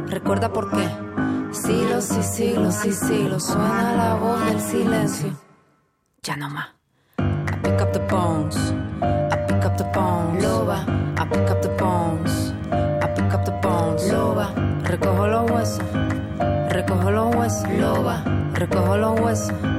Recuerda 0.08 0.52
por 0.52 0.72
qué. 0.72 0.90
Siglos 1.52 2.12
y 2.18 2.24
siglos 2.24 2.86
y 2.86 2.92
siglos 2.92 3.46
suena 3.46 3.94
la 3.96 4.16
voz 4.16 4.46
del 4.46 4.60
silencio. 4.60 5.30
Ya 6.22 6.36
no 6.36 6.50
más. 6.50 6.68
I 7.18 7.56
pick 7.64 7.82
up 7.82 7.94
the 7.94 8.06
bones. 8.10 8.58
I 9.02 9.38
pick 9.48 9.64
up 9.64 9.78
the 9.78 9.86
bones. 9.94 10.44
Loba. 10.44 10.84
I 11.18 11.26
pick 11.30 11.50
up 11.50 11.62
the 11.62 11.70
bones. 11.82 12.54
I 13.02 13.08
pick 13.16 13.34
up 13.34 13.46
the 13.46 13.54
bones. 13.62 14.12
Loba. 14.12 14.54
Recojo 14.84 15.28
los 15.28 15.50
huesos. 15.50 15.86
Recojo 16.70 17.10
los 17.10 17.36
huesos. 17.36 17.70
Loba. 17.70 18.22
Recojo 18.54 18.98
los 18.98 19.20
huesos. 19.22 19.79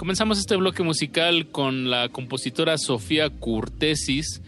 Comenzamos 0.00 0.38
este 0.38 0.56
bloque 0.56 0.82
musical 0.82 1.48
con 1.48 1.90
la 1.90 2.08
compositora 2.08 2.78
Sofía 2.78 3.28
Curtesis 3.28 4.40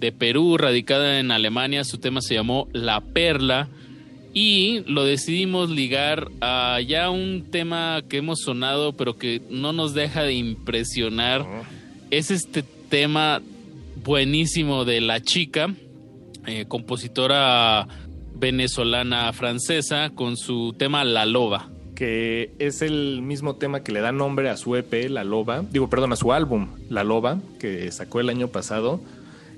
de 0.00 0.12
Perú, 0.12 0.56
radicada 0.56 1.20
en 1.20 1.30
Alemania. 1.30 1.84
Su 1.84 1.98
tema 1.98 2.22
se 2.22 2.32
llamó 2.32 2.68
La 2.72 3.02
Perla 3.02 3.68
y 4.32 4.80
lo 4.86 5.04
decidimos 5.04 5.68
ligar 5.68 6.30
a 6.40 6.80
ya 6.80 7.10
un 7.10 7.50
tema 7.50 8.00
que 8.08 8.16
hemos 8.16 8.40
sonado 8.40 8.94
pero 8.94 9.18
que 9.18 9.42
no 9.50 9.74
nos 9.74 9.92
deja 9.92 10.22
de 10.22 10.32
impresionar. 10.32 11.44
Es 12.10 12.30
este 12.30 12.62
tema 12.62 13.42
buenísimo 14.02 14.86
de 14.86 15.02
La 15.02 15.20
Chica, 15.20 15.74
eh, 16.46 16.64
compositora 16.66 17.88
venezolana 18.34 19.30
francesa, 19.34 20.12
con 20.14 20.38
su 20.38 20.74
tema 20.78 21.04
La 21.04 21.26
Loba. 21.26 21.73
Que 21.94 22.54
es 22.58 22.82
el 22.82 23.22
mismo 23.22 23.56
tema 23.56 23.82
que 23.82 23.92
le 23.92 24.00
da 24.00 24.12
nombre 24.12 24.50
a 24.50 24.56
su 24.56 24.76
EP, 24.76 25.08
La 25.08 25.24
Loba, 25.24 25.62
digo, 25.62 25.88
perdón, 25.88 26.12
a 26.12 26.16
su 26.16 26.32
álbum, 26.32 26.70
La 26.88 27.04
Loba, 27.04 27.40
que 27.58 27.90
sacó 27.92 28.20
el 28.20 28.28
año 28.28 28.48
pasado. 28.48 29.00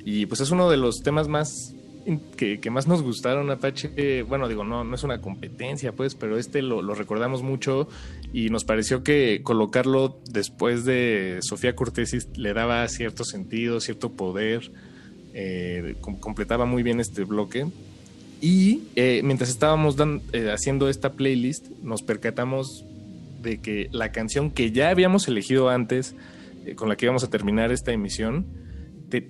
Y 0.04 0.26
pues 0.26 0.40
es 0.40 0.50
uno 0.50 0.70
de 0.70 0.76
los 0.76 1.02
temas 1.02 1.26
más 1.26 1.74
que, 2.36 2.70
más 2.70 2.86
nos 2.86 3.02
gustaron, 3.02 3.50
Apache. 3.50 4.22
Bueno, 4.22 4.48
digo, 4.48 4.64
no, 4.64 4.84
no 4.84 4.94
es 4.94 5.02
una 5.02 5.20
competencia, 5.20 5.92
pues, 5.92 6.14
pero 6.14 6.38
este 6.38 6.62
lo, 6.62 6.94
recordamos 6.94 7.42
mucho 7.42 7.88
y 8.32 8.48
nos 8.50 8.64
pareció 8.64 9.02
que 9.02 9.40
colocarlo 9.42 10.20
después 10.30 10.84
de 10.84 11.38
Sofía 11.42 11.74
Cortés 11.74 12.28
le 12.36 12.54
daba 12.54 12.86
cierto 12.88 13.24
sentido, 13.24 13.80
cierto 13.80 14.12
poder, 14.12 14.70
eh, 15.34 15.96
completaba 16.20 16.64
muy 16.64 16.82
bien 16.82 17.00
este 17.00 17.24
bloque. 17.24 17.66
Y 18.40 18.82
eh, 18.96 19.22
mientras 19.24 19.50
estábamos 19.50 19.96
eh, 20.32 20.50
haciendo 20.52 20.88
esta 20.88 21.12
playlist, 21.12 21.68
nos 21.82 22.02
percatamos 22.02 22.84
de 23.40 23.58
que 23.58 23.88
la 23.92 24.12
canción 24.12 24.50
que 24.50 24.72
ya 24.72 24.90
habíamos 24.90 25.26
elegido 25.28 25.70
antes, 25.70 26.14
eh, 26.66 26.74
con 26.74 26.88
la 26.88 26.96
que 26.96 27.06
íbamos 27.06 27.24
a 27.24 27.30
terminar 27.30 27.72
esta 27.72 27.92
emisión, 27.92 28.46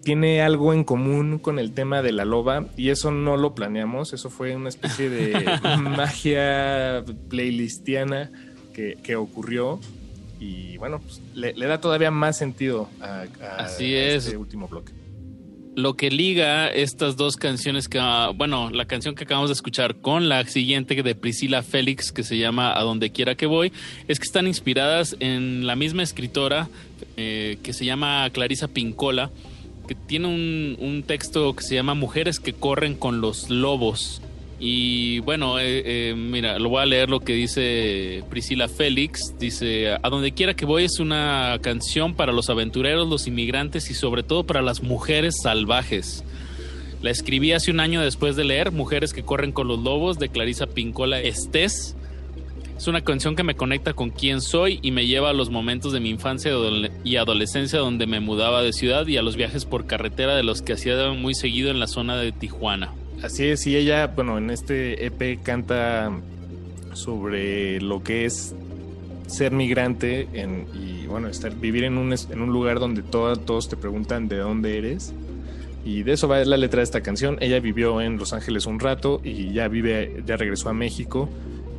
tiene 0.03 0.43
algo 0.43 0.73
en 0.73 0.83
común 0.83 1.39
con 1.39 1.59
el 1.61 1.73
tema 1.73 2.03
de 2.03 2.11
la 2.11 2.25
loba 2.25 2.67
y 2.77 2.89
eso 2.89 3.13
no 3.13 3.37
lo 3.37 3.55
planeamos, 3.55 4.15
eso 4.15 4.31
fue 4.31 4.57
una 4.57 4.69
especie 4.69 5.11
de 5.11 5.45
magia 5.79 7.05
playlistiana 7.29 8.33
que, 8.73 9.17
ocurrió. 9.17 9.79
Y 10.41 10.77
bueno, 10.79 10.99
pues, 10.99 11.23
le, 11.35 11.53
da 11.55 11.81
todavía 11.81 12.11
más 12.11 12.37
sentido 12.37 12.89
a, 13.01 13.27
Así 13.59 13.95
es. 13.95 14.27
este 14.27 14.37
último 14.37 14.67
bloque 14.67 14.93
lo 15.77 15.95
que 15.95 16.11
liga 16.11 16.69
estas 16.69 17.17
dos 17.17 17.37
canciones 17.37 17.87
que, 17.87 18.01
bueno, 18.35 18.71
la 18.71 18.87
canción 18.87 19.15
que 19.15 19.25
acabamos 19.25 19.51
de 19.51 19.55
escuchar 19.55 19.97
con 19.97 20.29
la 20.31 20.43
siguiente 20.47 21.03
de 21.03 21.15
Priscila 21.15 21.63
Félix 21.63 22.13
que 22.13 22.23
se 22.23 22.39
llama 22.39 22.77
A 22.77 22.83
donde 22.83 23.13
quiera 23.13 23.35
que 23.35 23.45
voy, 23.45 23.73
es 24.09 24.19
que 24.19 24.25
están 24.25 24.47
inspiradas 24.47 25.17
en 25.21 25.67
la 25.67 25.77
misma 25.77 26.03
escritora 26.03 26.69
eh, 27.19 27.59
que 27.63 27.75
se 27.75 27.85
llama 27.85 28.29
Clarisa 28.33 28.69
Pincola, 28.69 29.31
que 29.87 29.95
tiene 29.95 30.29
un, 30.29 30.79
un 30.81 31.03
texto 31.03 31.55
que 31.55 31.63
se 31.63 31.75
llama 31.75 31.93
Mujeres 31.93 32.41
que 32.41 32.55
corren 32.55 32.95
con 32.95 33.21
los 33.21 33.51
lobos. 33.51 34.23
Y 34.59 35.19
bueno, 35.21 35.59
eh, 35.59 35.83
eh, 35.85 36.15
mira, 36.17 36.59
lo 36.59 36.71
voy 36.71 36.83
a 36.83 36.87
leer 36.87 37.11
lo 37.11 37.21
que 37.21 37.35
dice 37.35 38.25
Priscila 38.31 38.69
Félix. 38.69 39.35
Dice, 39.39 39.91
a 40.03 40.09
donde 40.09 40.33
quiera 40.33 40.55
que 40.55 40.65
voy 40.65 40.85
es 40.85 40.99
una 40.99 41.59
canción 41.61 42.15
para 42.15 42.33
los 42.33 42.49
aventureros, 42.49 43.07
los 43.09 43.27
inmigrantes 43.27 43.91
y 43.91 43.95
sobre 43.95 44.23
todo 44.23 44.45
para 44.45 44.63
las 44.63 44.83
mujeres 44.83 45.37
salvajes. 45.43 46.25
La 47.03 47.11
escribí 47.11 47.53
hace 47.53 47.71
un 47.71 47.81
año 47.81 48.01
después 48.01 48.37
de 48.37 48.45
leer 48.45 48.73
Mujeres 48.73 49.13
que 49.13 49.23
corren 49.23 49.53
con 49.53 49.69
los 49.69 49.79
lobos 49.79 50.19
de 50.19 50.31
Clarisa 50.31 50.67
Pincola 50.67 51.21
Estés. 51.21 51.95
Es 52.79 52.87
una 52.89 53.03
canción 53.03 53.37
que 53.37 53.43
me 53.43 53.55
conecta 53.55 53.93
con 53.93 54.11
quién 54.11 54.41
soy 54.41 54.81
y 54.83 54.91
me 54.91 55.07
lleva 55.07 55.31
a 55.31 55.35
los 55.35 55.51
momentos 55.51 55.93
de 55.93 56.01
mi 56.01 56.11
infancia 56.11 56.53
y 57.05 57.17
adolescencia 57.17 57.79
donde 57.79 58.07
me 58.07 58.21
mudaba 58.21 58.63
de 58.63 58.73
ciudad 58.73 59.07
y 59.07 59.19
a 59.19 59.23
los 59.23 59.37
viajes 59.37 59.67
por 59.67 59.87
carretera 59.87 60.35
de 60.35 60.43
los 60.43 60.63
que 60.63 60.73
hacía 60.73 61.11
muy 61.11 61.35
seguido 61.35 61.71
en 61.71 61.79
la 61.79 61.87
zona 61.87 62.17
de 62.17 62.33
Tijuana. 62.33 62.93
Así 63.23 63.47
es, 63.47 63.67
y 63.67 63.77
ella, 63.77 64.09
bueno, 64.09 64.39
en 64.39 64.51
este 64.51 65.07
EP 65.07 65.43
canta 65.43 66.11
sobre 66.93 67.81
lo 67.81 68.03
que 68.03 68.25
es 68.25 68.55
ser 69.27 69.53
migrante 69.53 70.29
en, 70.33 70.67
y, 70.75 71.07
bueno, 71.07 71.29
estar, 71.29 71.55
vivir 71.55 71.85
en 71.85 71.99
un, 71.99 72.13
en 72.13 72.41
un 72.41 72.53
lugar 72.53 72.79
donde 72.79 73.03
todos 73.03 73.69
te 73.69 73.77
preguntan 73.77 74.29
de 74.29 74.39
dónde 74.39 74.79
eres. 74.79 75.15
Y 75.85 76.03
de 76.03 76.13
eso 76.13 76.27
va 76.27 76.45
la 76.45 76.57
letra 76.57 76.79
de 76.79 76.85
esta 76.85 77.01
canción. 77.01 77.39
Ella 77.41 77.61
vivió 77.61 78.01
en 78.01 78.19
Los 78.19 78.33
Ángeles 78.33 78.67
un 78.67 78.81
rato 78.81 79.21
y 79.23 79.53
ya 79.53 79.69
vive, 79.69 80.23
ya 80.27 80.37
regresó 80.37 80.69
a 80.69 80.73
México. 80.73 81.29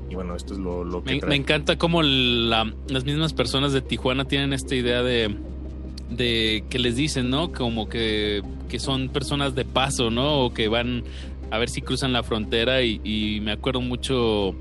Y 0.10 0.16
bueno, 0.16 0.36
esto 0.36 0.54
es 0.54 0.60
lo, 0.60 1.04
que. 1.04 1.16
Me, 1.16 1.28
me 1.28 1.36
encanta 1.36 1.78
cómo 1.78 2.02
las 2.02 3.04
mismas 3.04 3.34
personas 3.34 3.74
de 3.74 3.82
Tijuana 3.82 4.26
tienen 4.26 4.54
esta 4.54 4.76
idea 4.76 5.04
de, 5.04 5.36
de 6.10 6.64
que 6.70 6.80
les 6.80 6.96
dicen, 6.96 7.30
¿no? 7.30 7.52
Como 7.52 7.90
que, 7.90 8.42
que 8.70 8.80
son 8.80 9.10
personas 9.10 9.56
de 9.56 9.66
paso, 9.66 10.10
¿no? 10.10 10.46
O 10.46 10.54
que 10.54 10.68
van 10.68 11.04
a 11.52 11.58
ver 11.58 11.70
si 11.70 11.82
cruzan 11.82 12.14
la 12.14 12.24
frontera 12.24 12.82
y, 12.84 13.40
me 13.42 13.52
acuerdo 13.52 13.82
mucho 13.82 14.56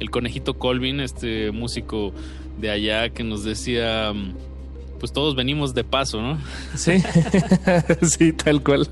el 0.00 0.10
conejito 0.10 0.54
Colvin, 0.54 1.00
este 1.00 1.50
músico 1.52 2.12
de 2.60 2.70
allá 2.70 3.10
que 3.10 3.22
nos 3.22 3.44
decía, 3.44 4.12
pues 4.98 5.12
todos 5.12 5.36
venimos 5.36 5.74
de 5.74 5.84
paso, 5.84 6.20
¿no? 6.20 6.38
Sí, 6.74 6.92
sí, 8.02 8.32
tal 8.32 8.62
cual. 8.62 8.88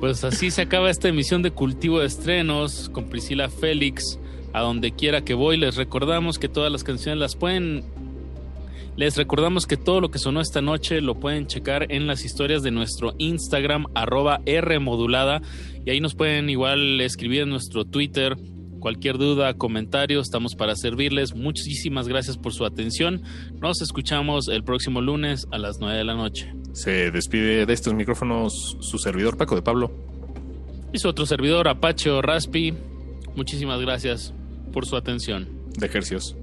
Pues 0.00 0.24
así 0.24 0.50
se 0.50 0.62
acaba 0.62 0.90
esta 0.90 1.08
emisión 1.08 1.42
de 1.42 1.50
Cultivo 1.50 2.00
de 2.00 2.06
Estrenos 2.06 2.88
con 2.92 3.08
Priscila 3.08 3.48
Félix. 3.48 4.18
A 4.54 4.62
donde 4.62 4.92
quiera 4.92 5.22
que 5.22 5.34
voy, 5.34 5.58
les 5.58 5.76
recordamos 5.76 6.38
que 6.38 6.48
todas 6.48 6.72
las 6.72 6.82
canciones 6.82 7.20
las 7.20 7.36
pueden 7.36 7.84
les 8.98 9.16
recordamos 9.16 9.66
que 9.66 9.76
todo 9.76 10.00
lo 10.00 10.10
que 10.10 10.18
sonó 10.18 10.40
esta 10.40 10.60
noche 10.60 11.00
lo 11.00 11.20
pueden 11.20 11.46
checar 11.46 11.92
en 11.92 12.08
las 12.08 12.24
historias 12.24 12.64
de 12.64 12.72
nuestro 12.72 13.14
Instagram, 13.18 13.86
arroba 13.94 14.40
Rmodulada, 14.44 15.40
y 15.86 15.90
ahí 15.90 16.00
nos 16.00 16.16
pueden 16.16 16.50
igual 16.50 17.00
escribir 17.00 17.42
en 17.42 17.50
nuestro 17.50 17.84
Twitter. 17.84 18.36
Cualquier 18.80 19.16
duda, 19.16 19.54
comentario, 19.54 20.20
estamos 20.20 20.56
para 20.56 20.74
servirles. 20.74 21.36
Muchísimas 21.36 22.08
gracias 22.08 22.36
por 22.36 22.52
su 22.52 22.64
atención. 22.64 23.22
Nos 23.60 23.82
escuchamos 23.82 24.48
el 24.48 24.64
próximo 24.64 25.00
lunes 25.00 25.46
a 25.52 25.58
las 25.58 25.78
9 25.78 25.96
de 25.96 26.04
la 26.04 26.14
noche. 26.14 26.52
Se 26.72 27.12
despide 27.12 27.66
de 27.66 27.72
estos 27.72 27.94
micrófonos 27.94 28.78
su 28.80 28.98
servidor 28.98 29.36
Paco 29.36 29.54
de 29.54 29.62
Pablo. 29.62 29.92
Y 30.92 30.98
su 30.98 31.08
otro 31.08 31.24
servidor 31.24 31.68
Apache 31.68 32.20
Raspi. 32.20 32.74
Muchísimas 33.36 33.80
gracias 33.80 34.34
por 34.72 34.86
su 34.86 34.96
atención. 34.96 35.48
De 35.78 35.86
ejercicios. 35.86 36.34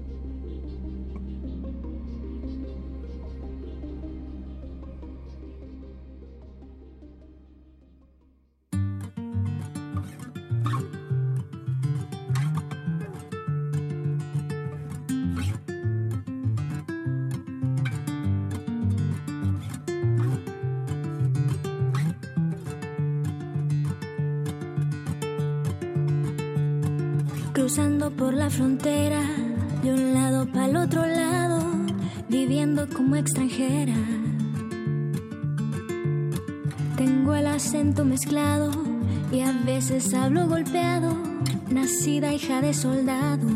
De 28.58 29.92
un 29.92 30.14
lado 30.14 30.46
para 30.46 30.64
el 30.64 30.76
otro 30.76 31.04
lado, 31.04 31.60
viviendo 32.26 32.88
como 32.88 33.14
extranjera. 33.16 33.92
Tengo 36.96 37.34
el 37.34 37.48
acento 37.48 38.06
mezclado 38.06 38.70
y 39.30 39.40
a 39.40 39.52
veces 39.52 40.14
hablo 40.14 40.48
golpeado, 40.48 41.14
nacida 41.68 42.32
hija 42.32 42.62
de 42.62 42.72
soldado. 42.72 43.46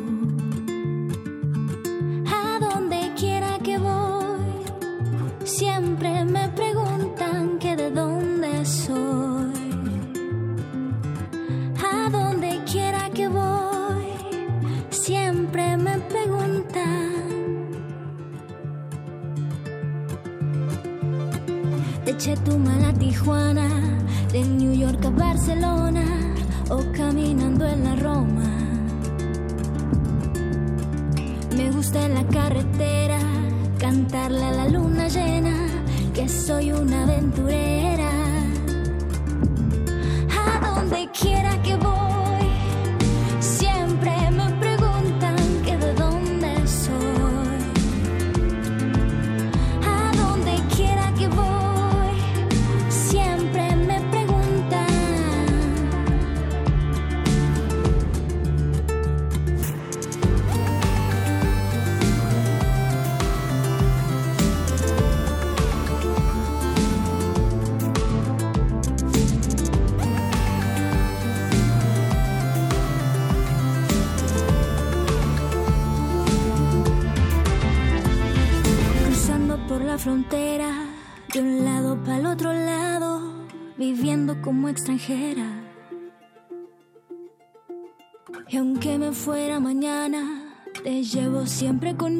Siempre 91.60 91.94
conmigo 91.94 92.19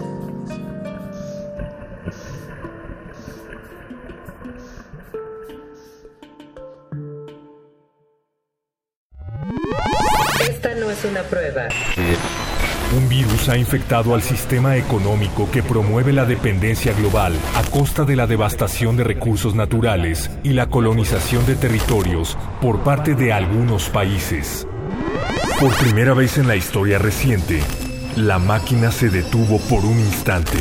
Ha 13.51 13.57
infectado 13.57 14.15
al 14.15 14.21
sistema 14.21 14.77
económico 14.77 15.51
que 15.51 15.61
promueve 15.61 16.13
la 16.13 16.23
dependencia 16.23 16.93
global 16.93 17.33
a 17.55 17.63
costa 17.63 18.05
de 18.05 18.15
la 18.15 18.25
devastación 18.25 18.95
de 18.95 19.03
recursos 19.03 19.55
naturales 19.55 20.31
y 20.41 20.53
la 20.53 20.67
colonización 20.67 21.45
de 21.45 21.55
territorios 21.55 22.37
por 22.61 22.79
parte 22.79 23.13
de 23.13 23.33
algunos 23.33 23.89
países. 23.89 24.65
Por 25.59 25.75
primera 25.75 26.13
vez 26.13 26.37
en 26.37 26.47
la 26.47 26.55
historia 26.55 26.97
reciente, 26.97 27.61
la 28.15 28.39
máquina 28.39 28.89
se 28.89 29.09
detuvo 29.09 29.59
por 29.69 29.83
un 29.83 29.99
instante. 29.99 30.59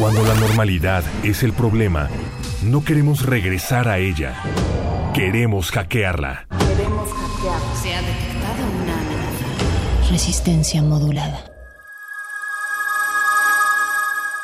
Cuando 0.00 0.24
la 0.24 0.34
normalidad 0.34 1.04
es 1.22 1.42
el 1.42 1.52
problema, 1.52 2.08
no 2.62 2.82
queremos 2.82 3.26
regresar 3.26 3.88
a 3.88 3.98
ella. 3.98 4.34
Queremos 5.12 5.70
hackearla. 5.70 6.43
Resistencia 10.24 10.80
modulada. 10.80 11.44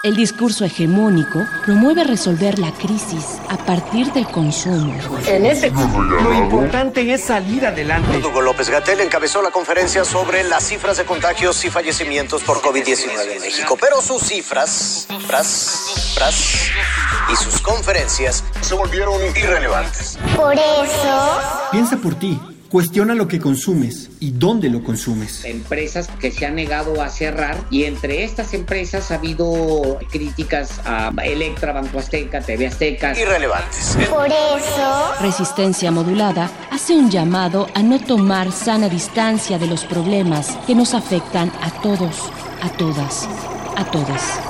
El 0.02 0.14
discurso 0.14 0.66
hegemónico 0.66 1.42
promueve 1.64 2.04
resolver 2.04 2.58
la 2.58 2.70
crisis 2.70 3.38
a 3.48 3.56
partir 3.56 4.12
del 4.12 4.26
consumo. 4.26 4.94
En 5.26 5.46
ese 5.46 5.70
Lo 5.70 6.34
importante 6.34 7.10
es 7.10 7.24
salir 7.24 7.64
adelante. 7.64 8.18
Hugo 8.18 8.42
López 8.42 8.68
Gatel 8.68 9.00
encabezó 9.00 9.40
la 9.40 9.52
conferencia 9.52 10.04
sobre 10.04 10.44
las 10.44 10.64
cifras 10.64 10.98
de 10.98 11.06
contagios 11.06 11.64
y 11.64 11.70
fallecimientos 11.70 12.42
por 12.42 12.60
COVID-19 12.60 13.36
en 13.36 13.40
México. 13.40 13.78
Pero 13.80 14.02
sus 14.02 14.20
cifras, 14.20 15.06
cifras, 15.08 15.46
cifras 15.46 16.70
y 17.32 17.36
sus 17.36 17.58
conferencias 17.62 18.44
se 18.60 18.74
volvieron 18.74 19.14
irrelevantes. 19.34 20.18
Por 20.36 20.52
eso... 20.52 21.40
Piensa 21.70 21.96
por 21.96 22.16
ti. 22.16 22.38
Cuestiona 22.70 23.16
lo 23.16 23.26
que 23.26 23.40
consumes 23.40 24.10
y 24.20 24.30
dónde 24.30 24.70
lo 24.70 24.84
consumes. 24.84 25.44
Empresas 25.44 26.06
que 26.20 26.30
se 26.30 26.46
han 26.46 26.54
negado 26.54 27.02
a 27.02 27.08
cerrar 27.08 27.56
y 27.68 27.82
entre 27.82 28.22
estas 28.22 28.54
empresas 28.54 29.10
ha 29.10 29.16
habido 29.16 29.98
críticas 30.08 30.80
a 30.84 31.12
Electra, 31.24 31.72
Banco 31.72 31.98
Azteca, 31.98 32.40
TV 32.40 32.68
Azteca. 32.68 33.18
Irrelevantes. 33.18 33.96
Por 34.08 34.28
eso... 34.28 35.12
Resistencia 35.20 35.90
modulada 35.90 36.48
hace 36.70 36.94
un 36.94 37.10
llamado 37.10 37.66
a 37.74 37.82
no 37.82 37.98
tomar 37.98 38.52
sana 38.52 38.88
distancia 38.88 39.58
de 39.58 39.66
los 39.66 39.84
problemas 39.84 40.56
que 40.68 40.76
nos 40.76 40.94
afectan 40.94 41.50
a 41.60 41.82
todos, 41.82 42.30
a 42.62 42.68
todas, 42.76 43.28
a 43.76 43.84
todas. 43.90 44.49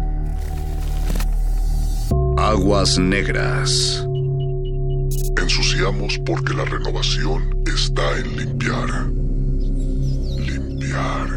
Aguas 2.43 2.97
negras. 2.97 4.03
Ensuciamos 5.39 6.17
porque 6.25 6.55
la 6.55 6.65
renovación 6.65 7.55
está 7.67 8.17
en 8.17 8.35
limpiar. 8.35 9.05
Limpiar. 10.39 11.30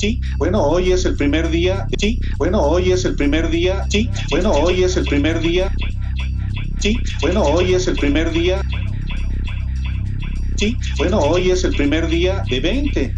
Sí, 0.00 0.18
bueno, 0.38 0.64
hoy 0.64 0.92
es 0.92 1.04
el 1.04 1.14
primer 1.14 1.50
día. 1.50 1.86
Sí, 1.98 2.18
bueno, 2.38 2.62
hoy 2.62 2.90
es 2.90 3.04
el 3.04 3.16
primer 3.16 3.50
día. 3.50 3.84
Sí, 3.90 4.10
bueno, 4.30 4.50
hoy 4.52 4.82
es 4.82 4.96
el 4.96 5.04
primer 5.04 5.42
día. 5.42 5.70
Sí, 6.78 6.98
bueno, 7.20 7.42
hoy 7.42 7.74
es 7.74 7.86
el 7.86 7.96
primer 7.96 8.32
día. 8.32 8.62
Sí, 10.56 10.74
bueno, 10.96 11.18
hoy 11.18 11.50
es 11.50 11.64
el 11.64 11.76
primer 11.76 12.08
día 12.08 12.42
de 12.48 12.60
20. 12.60 13.14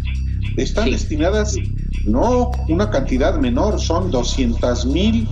Están 0.57 0.91
destinadas, 0.91 1.55
no 2.03 2.51
una 2.67 2.89
cantidad 2.89 3.35
menor, 3.39 3.79
son 3.79 4.11
200 4.11 4.85
mil 4.87 5.25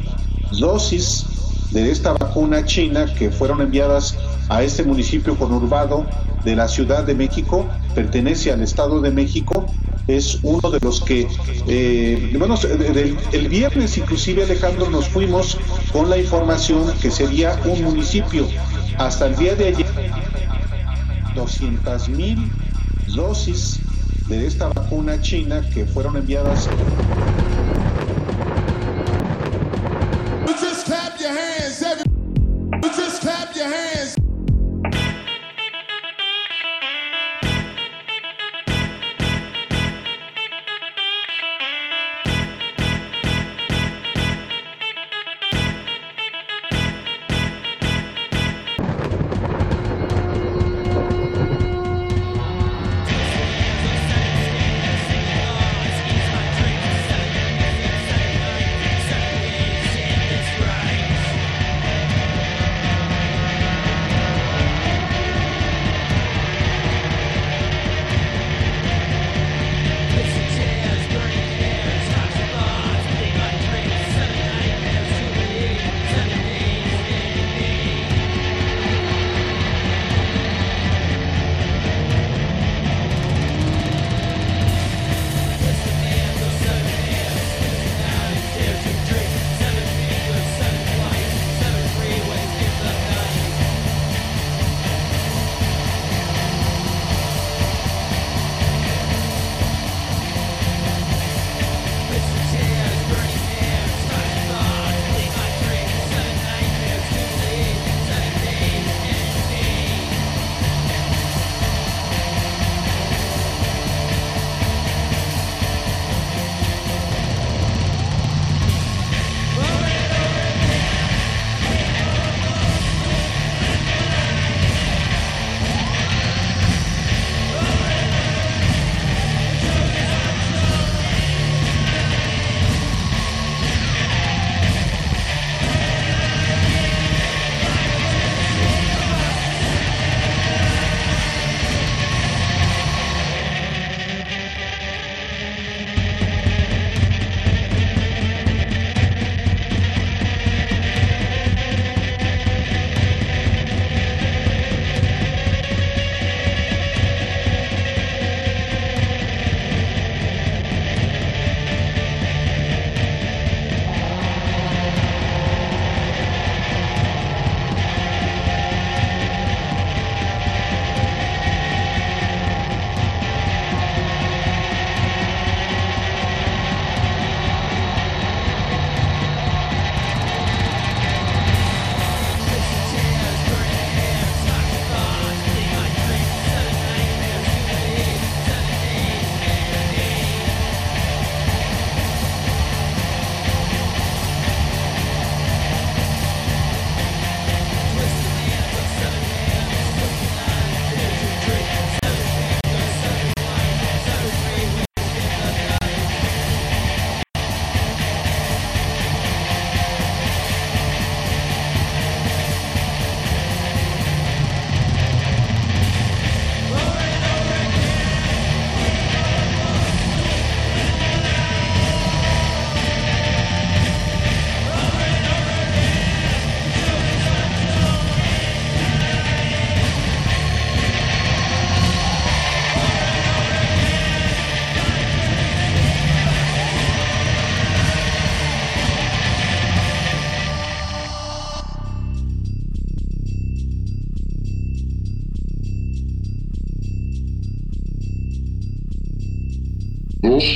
dosis 0.57 1.25
de 1.71 1.91
esta 1.91 2.13
vacuna 2.13 2.63
china 2.63 3.13
que 3.13 3.29
fueron 3.29 3.59
enviadas 3.59 4.15
a 4.47 4.63
este 4.63 4.83
municipio 4.83 5.37
conurbado 5.37 6.07
de 6.45 6.55
la 6.55 6.69
Ciudad 6.69 7.03
de 7.03 7.13
México, 7.13 7.69
pertenece 7.93 8.53
al 8.53 8.61
Estado 8.61 9.01
de 9.01 9.11
México, 9.11 9.65
es 10.07 10.39
uno 10.43 10.69
de 10.71 10.79
los 10.81 11.01
que, 11.01 11.27
eh, 11.67 12.33
bueno, 12.37 12.55
el 13.31 13.47
viernes 13.47 13.97
inclusive 13.97 14.43
Alejandro 14.43 14.89
nos 14.89 15.07
fuimos 15.07 15.57
con 15.91 16.09
la 16.09 16.17
información 16.17 16.91
que 17.01 17.11
sería 17.11 17.59
un 17.65 17.83
municipio. 17.83 18.47
Hasta 18.97 19.27
el 19.27 19.35
día 19.35 19.55
de 19.55 19.67
ayer, 19.69 19.87
200 21.35 22.09
mil 22.09 22.51
dosis 23.15 23.79
de 24.27 24.47
esta 24.47 24.69
vacuna 24.69 25.19
china 25.21 25.61
que 25.73 25.85
fueron 25.85 26.17
enviadas. 26.17 26.69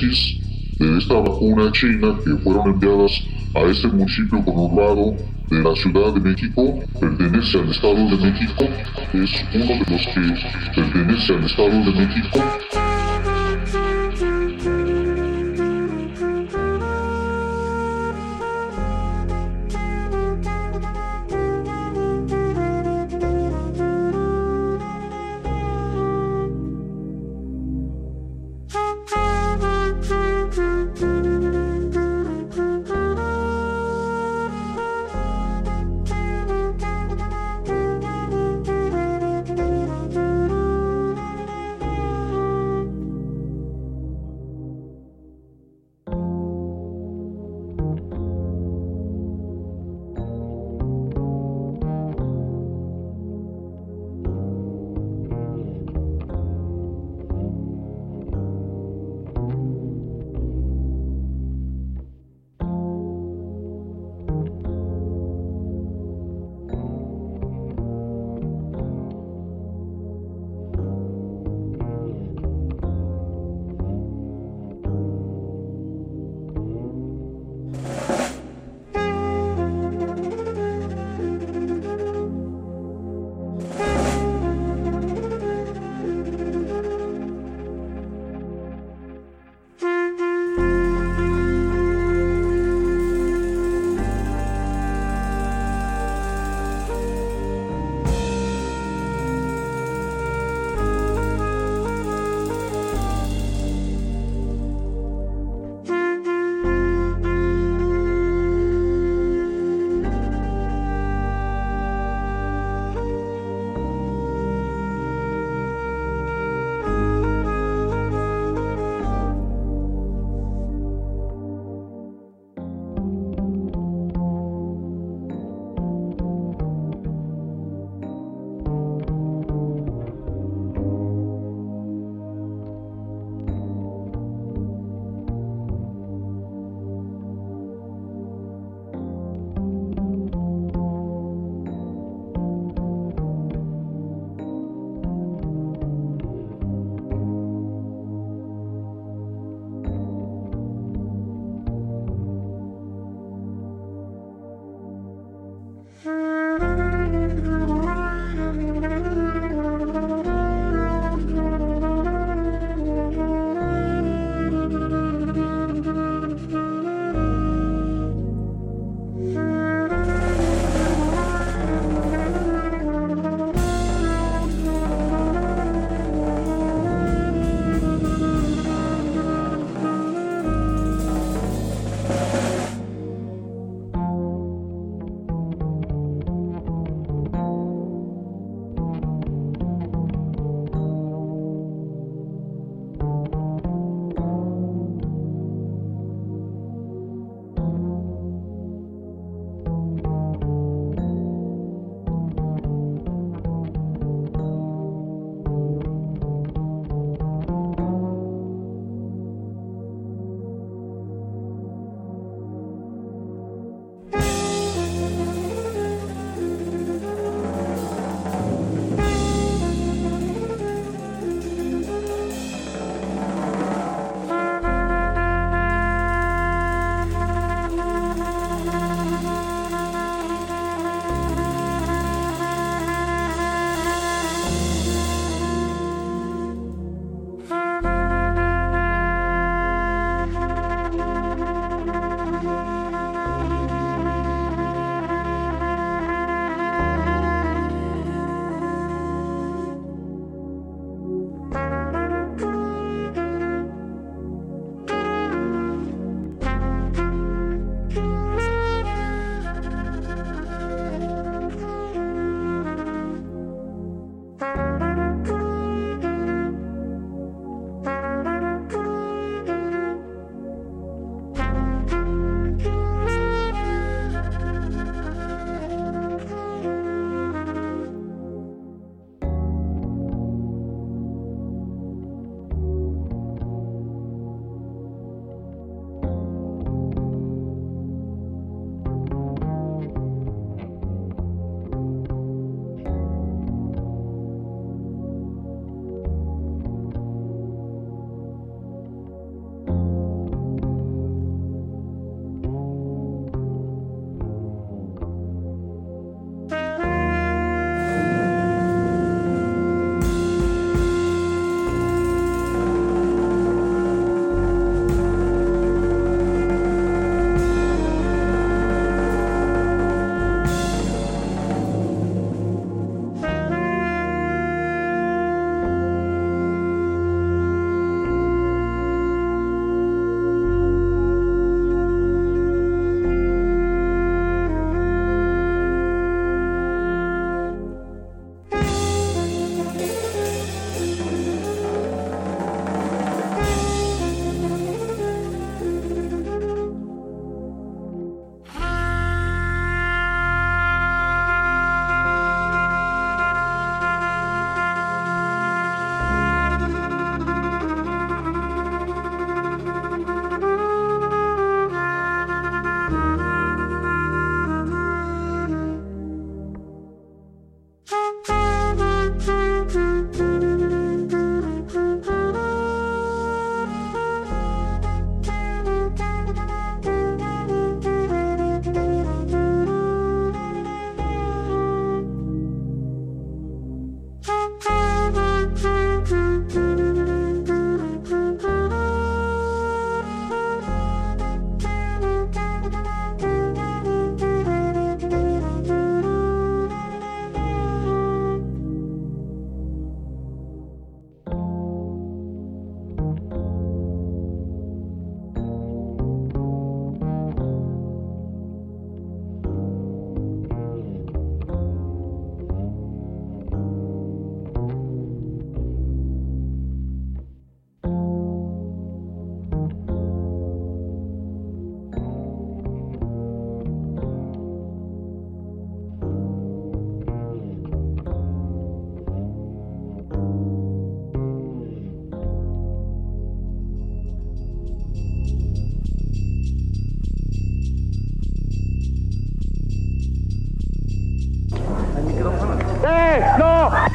De 0.01 0.97
esta 0.97 1.13
vacuna 1.13 1.71
china 1.71 2.15
que 2.23 2.35
fueron 2.43 2.71
enviadas 2.71 3.23
a 3.55 3.61
este 3.61 3.87
municipio 3.87 4.43
conurbado 4.43 5.15
de 5.49 5.63
la 5.63 5.75
Ciudad 5.75 6.13
de 6.13 6.19
México, 6.19 6.79
pertenece 6.99 7.59
al 7.59 7.69
Estado 7.69 7.95
de 7.95 8.17
México, 8.17 8.65
es 9.13 9.31
uno 9.53 9.65
de 9.65 9.91
los 9.91 10.07
que 10.07 10.81
pertenece 10.81 11.33
al 11.33 11.45
Estado 11.45 11.69
de 11.69 11.91
México. 11.91 12.64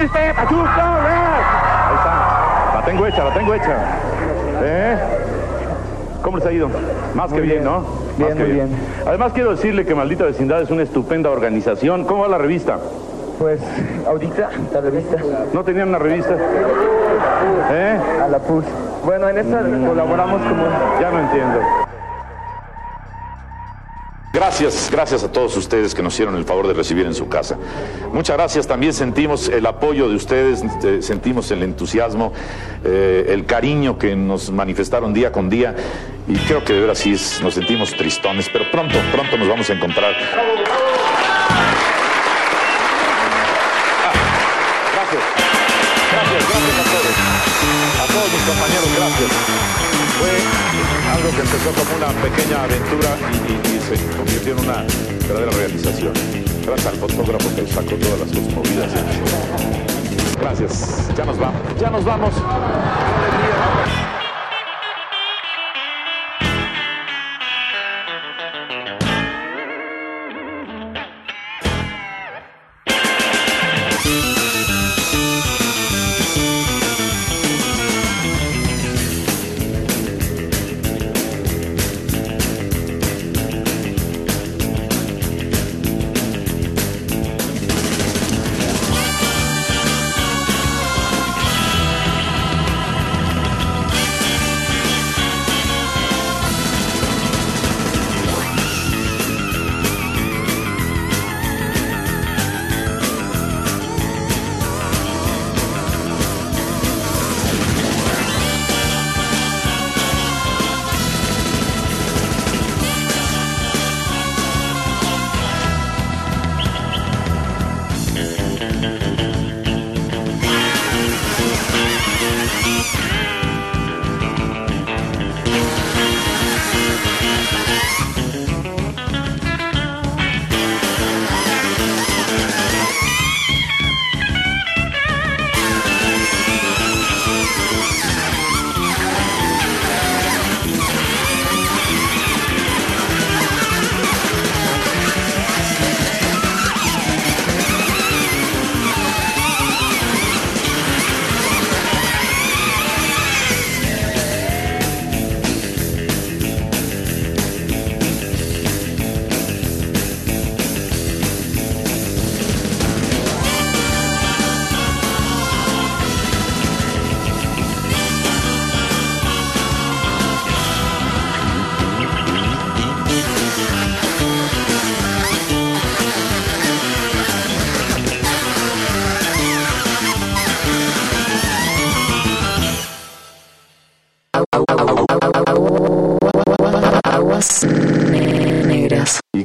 Ahí 0.01 1.95
está. 1.97 2.75
La 2.75 2.83
tengo 2.85 3.07
hecha, 3.07 3.25
la 3.25 3.35
tengo 3.35 3.55
hecha. 3.55 3.77
¿Eh? 4.63 4.99
¿Cómo 6.23 6.39
les 6.39 6.47
ha 6.47 6.53
ido? 6.53 6.71
Más 7.15 7.33
que 7.33 7.41
bien, 7.41 7.65
¿no? 7.65 7.85
Bien, 8.17 8.39
muy 8.39 8.53
bien. 8.53 8.69
Además 9.07 9.33
quiero 9.33 9.51
decirle 9.53 9.87
que 9.87 9.95
Maldita 9.95 10.25
Vecindad 10.25 10.61
es 10.63 10.71
una 10.71 10.83
estupenda 10.83 11.31
organización. 11.31 12.05
¿Cómo 12.05 12.23
va 12.23 12.29
la 12.29 12.39
revista? 12.39 12.79
Pues, 13.39 13.61
ahorita, 14.07 14.51
la 14.73 14.81
revista. 14.83 15.17
¿No 15.55 15.65
tenían 15.65 15.89
una 15.89 15.99
revista? 15.99 16.37
¿Eh? 17.73 17.99
A 18.23 18.29
la 18.29 18.39
PUS. 18.39 18.65
Bueno, 19.05 19.29
en 19.31 19.39
esta 19.39 19.61
colaboramos 19.61 20.43
como... 20.43 20.65
Ya 21.01 21.11
no 21.11 21.21
entiendo. 21.21 21.80
Gracias, 24.61 24.91
gracias 24.91 25.25
a 25.25 25.33
todos 25.33 25.57
ustedes 25.57 25.95
que 25.95 26.03
nos 26.03 26.13
hicieron 26.13 26.37
el 26.37 26.45
favor 26.45 26.69
de 26.69 26.75
recibir 26.75 27.07
en 27.07 27.15
su 27.15 27.31
casa. 27.31 27.57
Muchas 28.13 28.37
gracias, 28.37 28.67
también 28.67 28.93
sentimos 28.93 29.49
el 29.49 29.65
apoyo 29.65 30.07
de 30.07 30.17
ustedes, 30.17 30.63
eh, 30.85 30.99
sentimos 31.01 31.51
el 31.51 31.63
entusiasmo, 31.63 32.35
eh, 32.85 33.25
el 33.31 33.47
cariño 33.47 33.99
que 33.99 34.15
nos 34.15 34.51
manifestaron 34.51 35.15
día 35.15 35.33
con 35.33 35.49
día 35.49 35.75
y 36.29 36.37
creo 36.41 36.63
que 36.63 36.75
de 36.75 36.81
verdad 36.81 36.95
sí 36.95 37.17
nos 37.43 37.55
sentimos 37.55 37.97
tristones, 37.97 38.51
pero 38.53 38.71
pronto, 38.71 38.99
pronto 39.11 39.39
nos 39.39 39.49
vamos 39.49 39.71
a 39.71 39.73
encontrar. 39.73 40.13
Gracias, 44.93 45.23
gracias, 46.13 46.49
gracias 46.51 46.79
a 46.79 46.85
todos, 46.85 47.15
a 47.99 48.07
todos 48.13 48.31
mis 48.31 48.43
compañeros, 48.43 48.89
gracias. 48.95 49.90
Fue 50.21 50.29
algo 51.15 51.31
que 51.31 51.41
empezó 51.41 51.71
como 51.73 51.97
una 51.97 52.09
pequeña 52.21 52.65
aventura 52.65 53.17
y, 53.49 53.81
se 53.81 54.17
convirtió 54.17 54.53
en 54.53 54.61
una 54.61 54.85
verdadera 55.27 55.51
realización. 55.53 56.13
Gracias 56.67 56.87
al 56.93 56.99
fotógrafo 56.99 57.49
que 57.57 57.67
sacó 57.67 57.95
todas 57.97 58.21
las 58.21 58.29
cosas 58.29 58.55
movidas. 58.55 58.93
Gracias, 60.39 61.09
ya 61.17 61.25
nos 61.25 61.39
vamos, 61.39 61.61
ya 61.81 61.91
nos 61.91 62.05
vamos. 62.05 62.35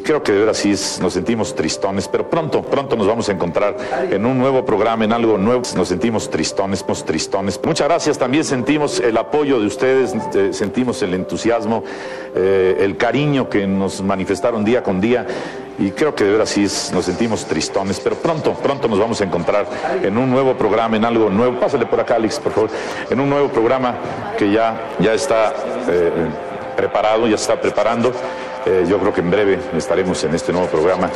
Creo 0.06 0.22
que 0.24 0.32
de 0.32 0.40
verdad 0.40 0.54
sí 0.54 0.72
es- 0.72 1.00
nos 1.02 1.14
sentimos 1.14 1.56
tristones, 1.56 2.08
pero 2.08 2.30
pronto, 2.30 2.62
pronto 2.62 2.96
nos 2.96 3.08
vamos 3.08 3.28
a 3.28 3.32
encontrar 3.32 3.76
en 4.12 4.26
un 4.26 4.38
nuevo 4.38 4.64
programa, 4.64 5.04
en 5.04 5.12
algo 5.12 5.38
nuevo. 5.38 5.64
Nos 5.76 5.88
sentimos 5.88 6.30
tristones, 6.30 6.86
nos 6.88 7.04
tristones. 7.04 7.60
Muchas 7.64 7.88
gracias, 7.88 8.18
también 8.18 8.44
sentimos 8.44 9.00
el 9.00 9.18
apoyo 9.18 9.60
de 9.60 9.66
ustedes, 9.66 10.14
eh, 10.36 10.50
sentimos 10.54 11.02
el 11.02 11.16
entusiasmo, 11.16 11.84
eh, 12.36 12.78
el 12.80 12.96
cariño 12.98 13.50
que 13.50 13.66
nos 13.66 14.02
manifestaron 14.02 14.64
día 14.64 14.84
con 14.84 15.02
día. 15.02 15.26
Y 15.78 15.92
creo 15.92 16.16
que 16.16 16.24
de 16.24 16.32
verdad 16.32 16.46
sí 16.46 16.64
es- 16.64 16.92
nos 16.94 17.04
sentimos 17.06 17.44
tristones, 17.46 18.00
pero 18.00 18.16
pronto, 18.16 18.54
pronto 18.54 18.88
nos 18.88 18.98
vamos 19.00 19.20
a 19.20 19.24
encontrar 19.26 19.66
en 20.04 20.18
un 20.18 20.30
nuevo 20.32 20.54
programa, 20.56 20.96
en 20.96 21.04
algo 21.04 21.30
nuevo. 21.30 21.60
Pásale 21.60 21.86
por 21.86 22.00
acá, 22.00 22.16
Alex, 22.16 22.40
por 22.40 22.54
favor. 22.54 22.70
En 23.10 23.20
un 23.20 23.30
nuevo 23.30 23.50
programa 23.50 23.96
que 24.38 24.52
ya, 24.52 24.80
ya 25.00 25.14
está 25.14 25.54
eh, 25.90 26.12
preparado, 26.78 27.28
ya 27.28 27.36
está 27.36 27.60
preparando. 27.60 28.12
Eh, 28.66 28.86
yo 28.88 28.98
creo 29.00 29.14
que 29.14 29.22
en 29.22 29.30
breve 29.30 29.60
estaremos 29.78 30.24
en 30.24 30.34
este 30.34 30.52
nuevo 30.52 30.68
programa. 30.68 31.10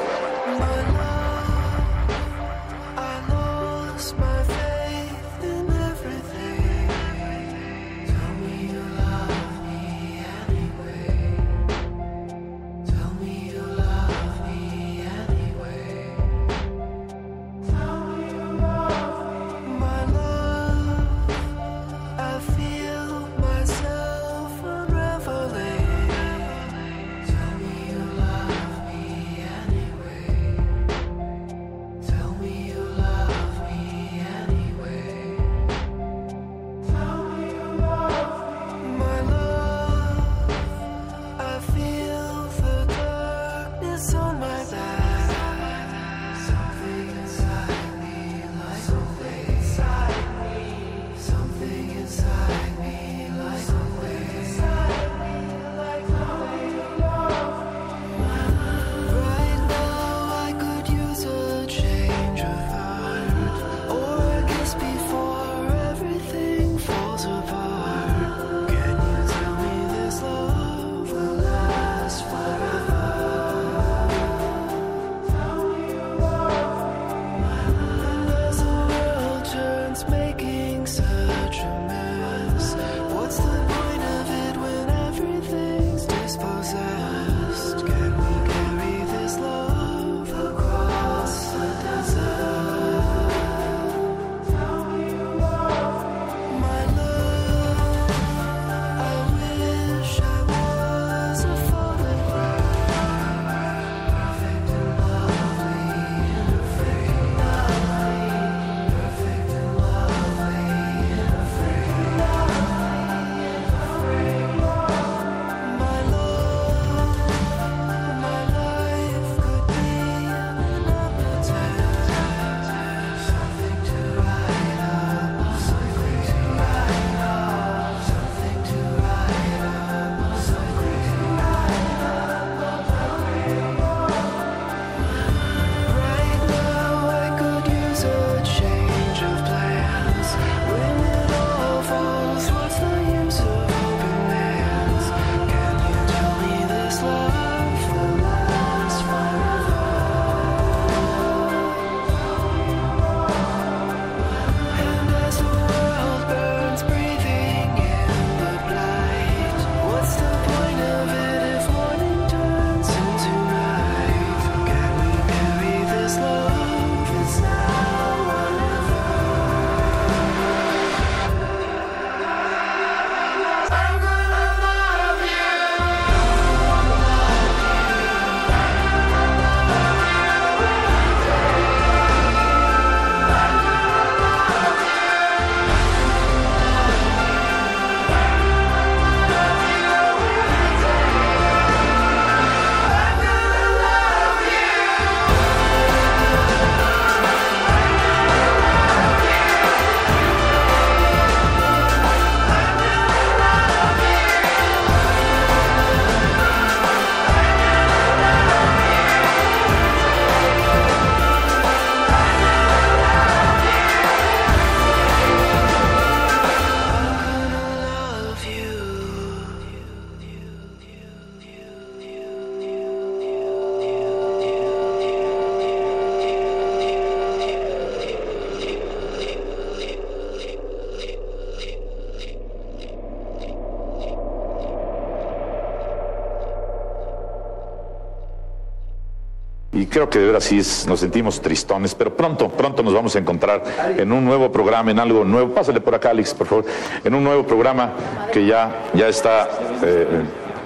Creo 240.00 240.10
que 240.10 240.20
de 240.20 240.26
verdad 240.28 240.40
sí 240.40 240.60
es, 240.60 240.88
nos 240.88 241.02
sentimos 241.02 241.42
tristones, 241.42 241.94
pero 241.94 242.16
pronto, 242.16 242.48
pronto 242.48 242.82
nos 242.82 242.94
vamos 242.94 243.14
a 243.18 243.20
encontrar 243.20 243.62
en 243.98 244.14
un 244.14 244.24
nuevo 244.24 244.50
programa, 244.50 244.92
en 244.92 245.00
algo 245.00 245.26
nuevo. 245.26 245.54
Pásale 245.54 245.82
por 245.82 245.94
acá, 245.94 246.12
Alex, 246.12 246.34
por 246.34 246.48
favor. 246.48 246.66
En 247.04 247.14
un 247.14 247.22
nuevo 247.22 247.46
programa 247.46 247.92
que 248.32 248.46
ya, 248.46 248.86
ya 248.94 249.10
está 249.10 249.50
eh, 249.84 250.08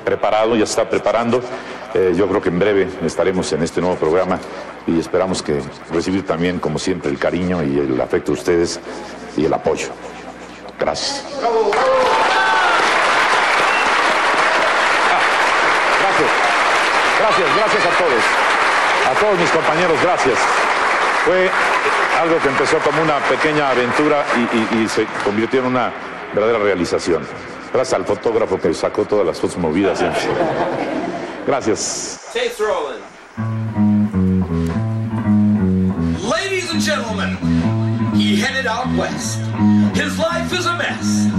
preparado, 0.05 0.55
ya 0.55 0.65
está 0.65 0.87
preparando. 0.87 1.41
Eh, 1.95 2.13
yo 2.15 2.27
creo 2.27 2.41
que 2.43 2.49
en 2.49 2.59
breve 2.59 2.87
estaremos 3.03 3.51
en 3.53 3.63
este 3.63 3.81
nuevo 3.81 3.95
programa 3.95 4.37
y 4.85 4.99
esperamos 4.99 5.41
que 5.41 5.61
recibir 5.91 6.27
también, 6.27 6.59
como 6.59 6.77
siempre, 6.77 7.09
el 7.09 7.17
cariño 7.17 7.63
y 7.63 7.79
el 7.79 7.99
afecto 7.99 8.33
de 8.33 8.37
ustedes 8.37 8.79
y 9.35 9.45
el 9.45 9.53
apoyo. 9.53 9.87
Gracias. 10.79 11.25
Gracias, 16.01 16.29
gracias, 17.19 17.55
gracias 17.55 17.85
a 17.85 17.97
todos. 17.97 18.42
Todos 19.23 19.39
mis 19.39 19.51
compañeros, 19.51 19.97
gracias. 20.03 20.37
Fue 21.23 21.49
algo 22.21 22.37
que 22.39 22.49
empezó 22.49 22.77
como 22.79 23.01
una 23.01 23.19
pequeña 23.19 23.69
aventura 23.69 24.25
y, 24.75 24.85
se 24.89 25.05
convirtió 25.23 25.61
en 25.61 25.67
una 25.67 25.93
verdadera 26.33 26.59
realización. 26.59 27.25
Gracias 27.71 27.97
al 27.97 28.05
fotógrafo 28.05 28.59
que 28.59 28.73
sacó 28.73 29.05
todas 29.05 29.25
las 29.25 29.39
fotos 29.39 29.57
movidas. 29.57 30.03
Gracias. 31.47 32.19
Ladies 36.21 36.69
and 36.69 36.81
gentlemen, 36.81 37.37
he 38.13 38.35
headed 38.35 38.67
out 38.67 38.87
west. 38.97 39.39
His 39.95 40.19
life 40.19 40.51
is 40.51 40.65
a 40.65 40.75
mess, 40.75 41.29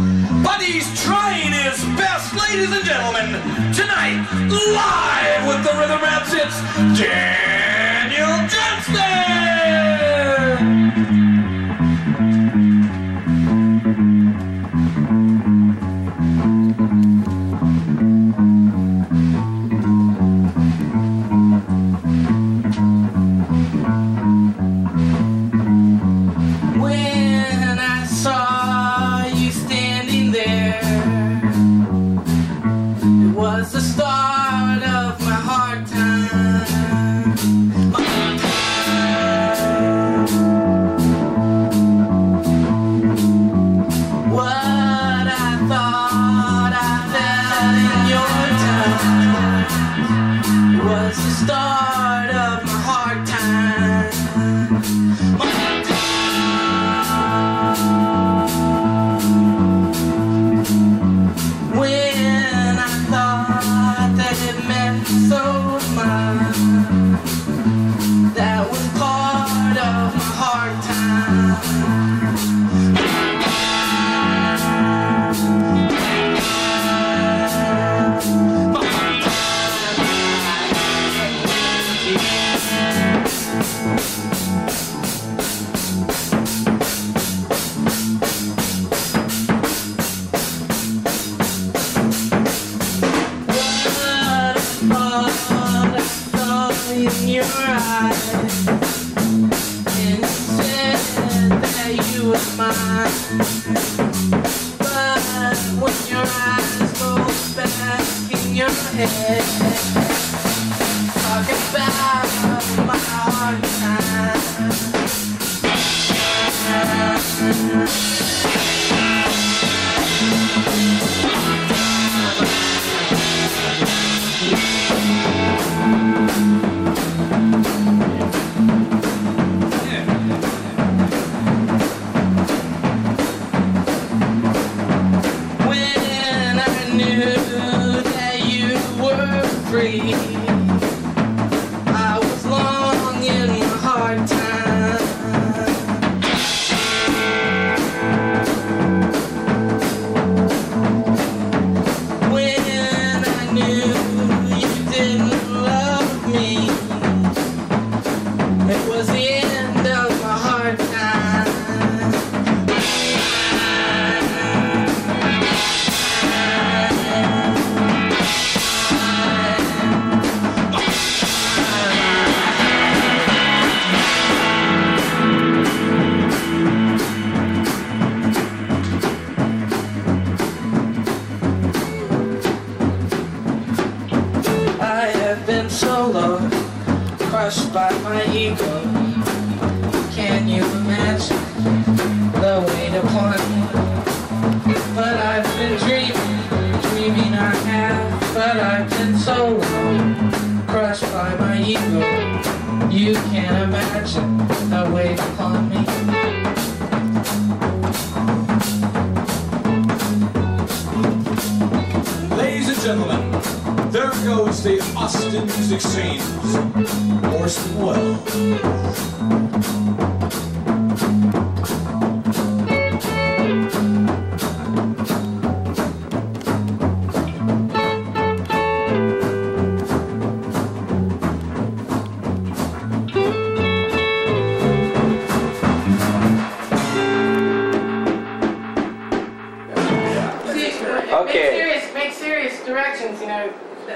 but 0.43 0.59
he's 0.63 0.89
trying 1.05 1.53
his 1.53 1.85
best. 1.99 2.33
Ladies 2.33 2.73
and 2.73 2.83
gentlemen, 2.83 3.43
tonight, 3.75 4.25
live 4.49 5.47
with 5.47 5.63
the 5.65 5.79
Rhythm 5.79 6.01
Rats, 6.01 6.33
it's 6.33 7.64
Dempsey! 8.49 9.24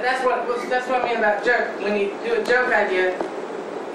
That's 0.09 0.25
what 0.25 0.39
that's 0.71 0.89
what 0.89 1.03
I 1.03 1.09
mean 1.09 1.19
about 1.19 1.45
joke. 1.45 1.69
When 1.85 1.95
you 2.01 2.07
do 2.25 2.33
a 2.41 2.45
joke 2.45 2.73
idea, 2.73 3.13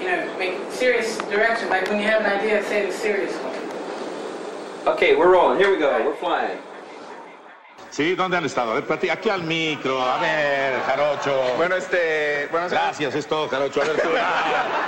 you 0.00 0.06
know, 0.10 0.20
make 0.38 0.54
serious 0.70 1.18
direction. 1.34 1.68
Like 1.70 1.88
when 1.90 1.98
you 2.00 2.06
have 2.06 2.20
an 2.22 2.30
idea, 2.38 2.62
say 2.64 2.84
it 2.84 2.90
a 2.90 2.92
serious 2.92 3.34
one. 3.42 3.54
Okay, 4.94 5.16
we're 5.16 5.30
rolling. 5.32 5.58
Here 5.58 5.70
we 5.70 5.78
go. 5.78 5.90
We're 6.06 6.16
flying. 6.16 6.58
Sí, 7.90 8.16
¿dónde 8.16 8.36
han 8.36 8.44
estado? 8.44 8.72
A 8.72 8.74
ver, 8.74 8.84
plati- 8.88 9.08
aquí 9.10 9.30
al 9.30 9.44
micro, 9.44 10.00
a 10.02 10.18
ver, 10.18 10.80
Jarocho. 10.86 11.40
Bueno, 11.56 11.76
este. 11.76 12.48
Bueno, 12.50 12.68
Gracias, 12.68 13.14
es 13.14 13.26
todo, 13.26 13.48
Jarocho. 13.48 13.82
A 13.82 13.84
ver, 13.84 14.00
tú. 14.00 14.08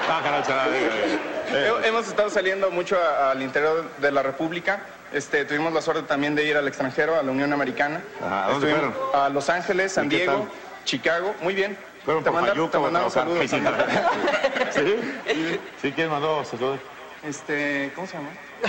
Ah, 0.09 0.21
no, 0.21 0.29
Jarocho, 0.29 0.55
no, 0.55 0.71
digo, 0.73 0.91
eh. 0.93 1.81
He- 1.85 1.89
Hemos 1.89 2.09
estado 2.09 2.31
saliendo 2.31 2.71
mucho 2.71 2.97
a- 2.99 3.31
al 3.33 3.43
interior 3.43 3.85
de 3.99 4.11
la 4.13 4.23
República. 4.23 4.81
Este, 5.13 5.45
tuvimos 5.45 5.73
la 5.73 5.81
suerte 5.83 6.03
también 6.03 6.35
de 6.35 6.45
ir 6.45 6.57
al 6.57 6.67
extranjero, 6.67 7.15
a 7.19 7.23
la 7.23 7.31
Unión 7.31 7.53
Americana. 7.53 8.03
¿a 8.21 8.49
dónde 8.51 8.71
Estuvimos 8.73 9.15
A 9.15 9.29
Los 9.29 9.49
Ángeles, 9.49 9.93
San 9.93 10.07
¿Y 10.07 10.09
qué 10.09 10.17
Diego, 10.19 10.33
tal? 10.33 10.49
Chicago. 10.87 11.35
Muy 11.43 11.55
bien. 11.55 11.77
Fueron 12.05 12.25
te, 12.25 12.31
por 12.31 12.41
manda- 12.41 12.53
Fayuca 12.55 12.79
te 13.05 13.11
saludos. 13.11 13.51
Sí, 14.75 14.81
¿Sí? 14.81 15.61
¿Sí? 15.83 15.93
¿Quién 15.93 16.09
mandó 16.11 16.43
saludos? 16.45 16.81
Este, 17.23 17.93
¿cómo 17.95 18.07
se 18.07 18.15
llama? 18.17 18.31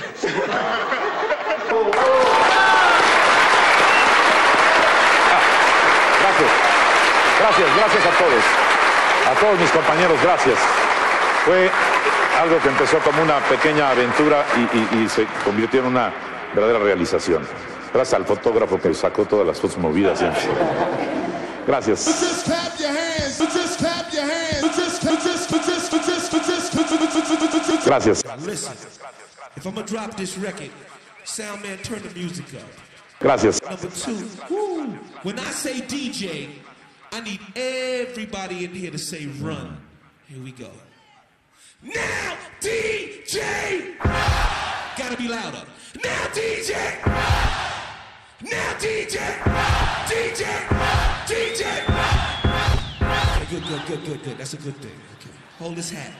Gracias. 6.21 6.51
Gracias, 7.39 7.67
gracias 7.77 8.05
a 8.05 8.17
todos. 8.17 8.43
A 9.31 9.39
todos 9.39 9.59
mis 9.59 9.71
compañeros, 9.71 10.17
gracias. 10.23 10.57
Fue 11.45 11.69
algo 12.41 12.59
que 12.61 12.69
empezó 12.69 12.97
como 12.99 13.21
una 13.21 13.37
pequeña 13.39 13.89
aventura 13.91 14.43
y, 14.55 14.77
y- 14.97 15.03
y 15.03 15.09
se 15.09 15.25
convirtió 15.43 15.81
en 15.81 15.87
una 15.87 16.11
verdadera 16.53 16.79
realización. 16.79 17.47
Gracias 17.93 18.13
al 18.19 18.25
fotógrafo 18.25 18.79
que 18.79 18.93
sacó 18.93 19.25
todas 19.25 19.47
las 19.47 19.59
fotos 19.59 19.77
movidas. 19.77 20.19
Gracias. 21.67 22.05
Just 22.05 22.45
clap 22.45 22.79
your 22.79 22.87
hands. 22.87 23.37
Just 23.39 23.79
clap 23.79 24.13
your 24.13 24.23
hands. 24.23 24.61
Just, 24.77 25.01
just, 25.01 25.49
just, 25.49 25.49
just, 25.49 25.91
just, 25.91 26.31
just, 26.31 27.67
just. 27.67 27.85
Gracias. 27.85 28.23
Listen, 28.39 28.73
if 29.57 29.65
I'm 29.65 29.73
gonna 29.75 29.85
drop 29.85 30.15
this 30.15 30.37
record, 30.37 30.69
sound 31.25 31.63
man, 31.63 31.77
turn 31.79 32.01
the 32.03 32.09
music 32.11 32.45
up. 32.53 32.69
Gracias. 33.19 33.61
Number 33.61 33.89
two, 33.89 34.29
woo. 34.49 34.85
when 35.23 35.37
I 35.39 35.49
say 35.51 35.81
DJ, 35.81 36.51
I 37.11 37.19
need 37.19 37.41
everybody 37.53 38.63
in 38.63 38.71
here 38.71 38.91
to 38.91 38.97
say 38.97 39.25
run. 39.25 39.77
Here 40.29 40.41
we 40.41 40.53
go. 40.53 40.71
Now 41.83 42.37
DJ, 42.61 43.97
gotta 43.99 45.17
be 45.17 45.27
louder. 45.27 45.63
Now 46.01 46.27
DJ, 46.27 47.76
now 48.41 48.73
DJ, 48.77 49.17
DJ, 50.05 50.45
DJ. 51.25 51.63
Okay, 53.41 53.45
good, 53.49 53.63
good, 53.63 53.85
good, 53.87 54.05
good, 54.05 54.23
good. 54.23 54.37
That's 54.37 54.53
a 54.53 54.57
good 54.57 54.75
thing. 54.77 54.91
Okay, 55.19 55.31
hold 55.57 55.75
this 55.75 55.89
hat. 55.89 56.13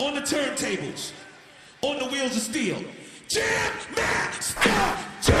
On 0.00 0.14
the 0.14 0.20
turntables, 0.20 1.12
on 1.82 1.98
the 2.00 2.06
wheels 2.06 2.36
of 2.36 2.42
steel, 2.42 2.82
Jam 3.28 3.72
Master 3.94 4.70
J. 5.22 5.32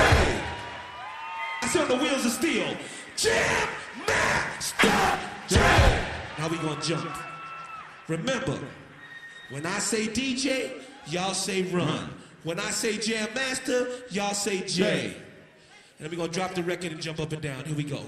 I 1.62 1.68
said 1.68 1.82
on 1.82 1.98
the 1.98 2.04
wheels 2.04 2.24
of 2.24 2.32
steel. 2.32 2.76
Jam 3.16 3.68
Master 4.06 5.18
J. 5.48 6.04
Now 6.38 6.48
we 6.48 6.58
gonna 6.58 6.80
jump. 6.80 7.10
Remember, 8.06 8.58
when 9.50 9.66
I 9.66 9.78
say 9.80 10.06
DJ, 10.06 10.80
y'all 11.08 11.34
say 11.34 11.62
run. 11.62 12.10
When 12.44 12.60
I 12.60 12.70
say 12.70 12.98
Jam 12.98 13.28
Master, 13.34 13.88
y'all 14.10 14.34
say 14.34 14.60
J. 14.60 15.16
And 15.98 16.06
then 16.06 16.10
we 16.10 16.16
gonna 16.16 16.32
drop 16.32 16.54
the 16.54 16.62
record 16.64 16.90
and 16.90 17.00
jump 17.00 17.20
up 17.20 17.32
and 17.32 17.40
down. 17.40 17.64
Here 17.64 17.76
we 17.76 17.84
go. 17.84 18.00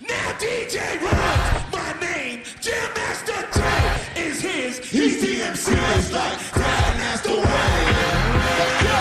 Now 0.00 0.32
DJ 0.38 1.00
runs. 1.02 1.72
My 1.72 1.92
name, 2.00 2.42
Jam 2.60 2.94
Master 2.94 3.32
J, 4.14 4.22
is 4.22 4.40
his. 4.40 4.78
He's 4.78 5.20
the 5.20 5.42
MC. 5.42 5.72
It's 5.72 6.12
like 6.12 6.38
that. 6.52 6.94
That's 6.98 7.22
the 7.22 7.40
way. 7.40 8.91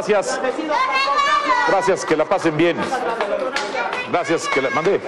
Gracias. 0.00 0.40
Gracias, 1.68 2.04
que 2.06 2.16
la 2.16 2.24
pasen 2.24 2.56
bien. 2.56 2.76
Gracias, 4.10 4.48
que 4.48 4.62
la 4.62 4.70
mandé. 4.70 4.98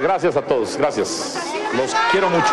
Gracias 0.00 0.36
a 0.36 0.42
todos, 0.42 0.76
gracias. 0.76 1.38
Los 1.76 1.94
quiero 2.10 2.28
mucho. 2.28 2.52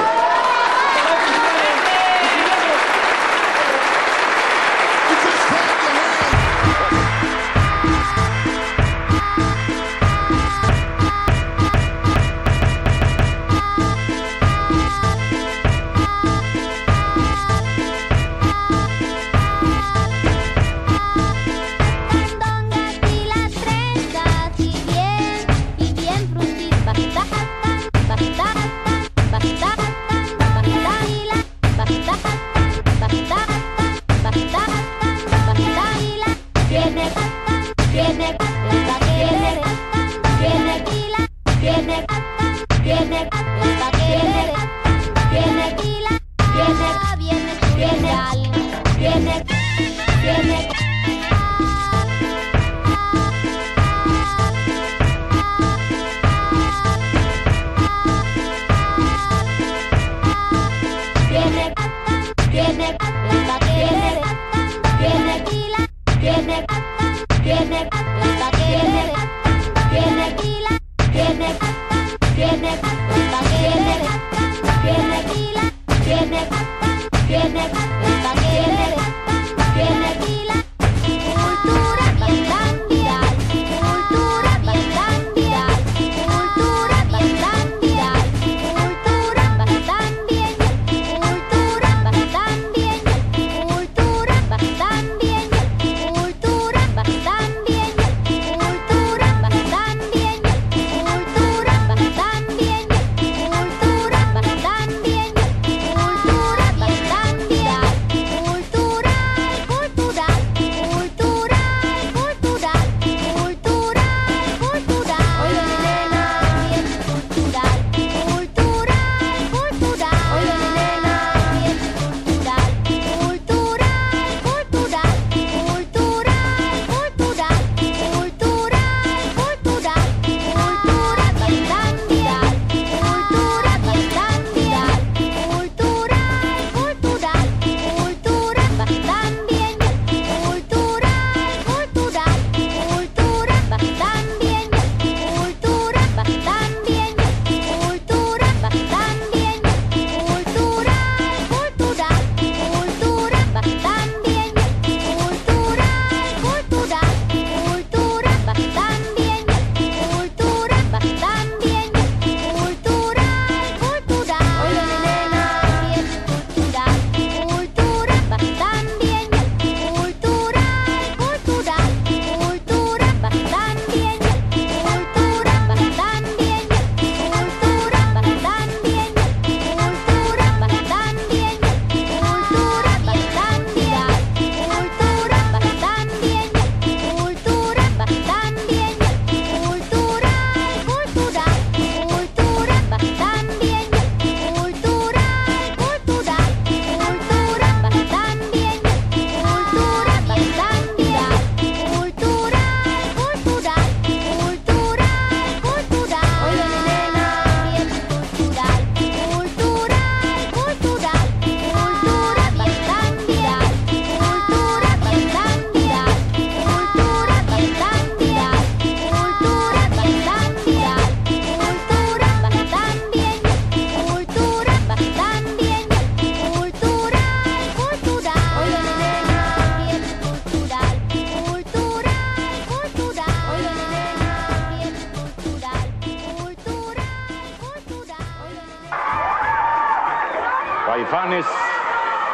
Tucanes. 241.10 241.46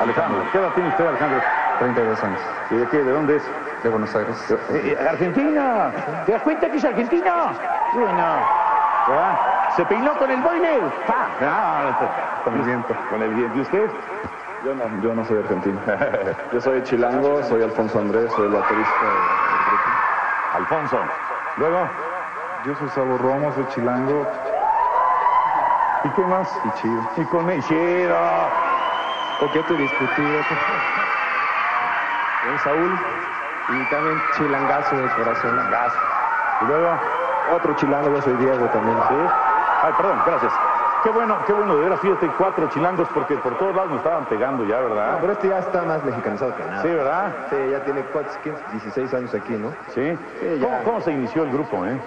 Alejandro, 0.01 0.43
¿qué 0.51 0.57
edad 0.57 0.69
tiene 0.73 0.89
usted, 0.89 1.07
Alejandro? 1.07 1.41
32 1.79 2.23
años. 2.23 2.39
¿Y 2.71 2.75
de 2.75 2.87
qué? 2.87 2.97
¿De 3.03 3.11
dónde 3.11 3.35
es? 3.37 3.43
De 3.83 3.89
Buenos 3.89 4.15
Aires. 4.15 4.51
Eh, 4.71 4.97
eh, 4.99 5.07
Argentina. 5.07 5.91
¿Te 6.25 6.31
das 6.31 6.41
cuenta 6.41 6.69
que 6.69 6.77
es 6.77 6.85
Argentina? 6.85 7.51
Bueno. 7.93 8.35
¿verdad? 9.07 9.39
¿Se 9.75 9.85
peinó 9.85 10.17
con 10.17 10.31
el 10.31 10.41
boiler? 10.41 10.81
¡Pa! 11.05 11.27
Ah, 11.41 12.41
Con 12.43 12.55
el 12.55 12.61
viento. 12.61 12.95
Con 13.09 13.21
el 13.21 13.29
viento. 13.33 13.57
¿Y 13.57 13.61
usted? 13.61 13.89
Yo 14.65 14.73
no, 14.73 15.01
yo 15.01 15.13
no 15.13 15.25
soy 15.25 15.39
argentino. 15.39 15.79
Yo 16.53 16.61
soy 16.61 16.81
chilango, 16.83 17.43
soy 17.43 17.63
Alfonso 17.63 17.99
Andrés, 17.99 18.31
soy 18.31 18.47
el 18.47 18.53
baterista 18.53 18.93
del 19.01 19.11
grupo. 19.67 19.83
Alfonso. 20.55 20.99
Luego. 21.57 21.89
Yo 22.65 22.75
soy 22.75 22.89
Salvo 22.89 23.17
Romo, 23.17 23.51
soy 23.53 23.67
chilango. 23.67 24.25
¿Y 26.05 26.09
qué 26.09 26.21
más? 26.21 26.59
Y 26.63 26.69
chido. 26.81 27.01
Y 27.17 27.25
con 27.25 27.49
el 27.49 27.61
chido. 27.63 28.15
Coqueto 29.43 29.73
y 29.73 29.77
discutido. 29.77 30.41
Soy 32.43 32.59
Saúl. 32.63 32.99
Y 33.69 33.83
también 33.89 34.21
chilangazo 34.37 34.95
de 34.95 35.09
corazón. 35.09 35.59
Y 36.61 36.65
luego. 36.65 36.97
Otro 37.53 37.75
chilango, 37.75 38.09
yo 38.09 38.21
soy 38.21 38.37
Diego 38.37 38.65
también. 38.67 38.97
¿Sí? 39.09 39.15
Ay, 39.83 39.93
perdón, 39.97 40.21
gracias. 40.25 40.53
Qué 41.03 41.09
bueno, 41.09 41.37
qué 41.45 41.51
bueno, 41.51 41.75
de 41.75 41.81
veras, 41.81 41.99
fíjate, 41.99 42.31
cuatro 42.37 42.69
chilangos, 42.69 43.09
porque 43.13 43.35
por 43.35 43.57
todos 43.57 43.75
lados 43.75 43.89
nos 43.91 43.99
estaban 43.99 44.23
pegando 44.27 44.63
ya, 44.63 44.79
¿verdad? 44.79 45.11
No, 45.11 45.17
pero 45.19 45.33
este 45.33 45.49
ya 45.49 45.59
está 45.59 45.81
más 45.81 46.01
mexicanizado 46.05 46.55
que 46.55 46.63
nada. 46.63 46.81
Sí, 46.81 46.87
¿verdad? 46.87 47.35
Sí, 47.49 47.55
ya 47.69 47.83
tiene 47.83 48.01
¿cuántos? 48.13 48.37
15, 48.37 48.63
16 48.71 49.13
años 49.13 49.33
aquí, 49.35 49.53
¿no? 49.55 49.75
Sí. 49.93 50.17
Sí, 50.39 50.59
ya. 50.59 50.67
¿Cómo, 50.67 50.83
cómo 50.85 51.01
se 51.01 51.11
inició 51.11 51.43
el 51.43 51.51
grupo, 51.51 51.85
eh? 51.85 51.99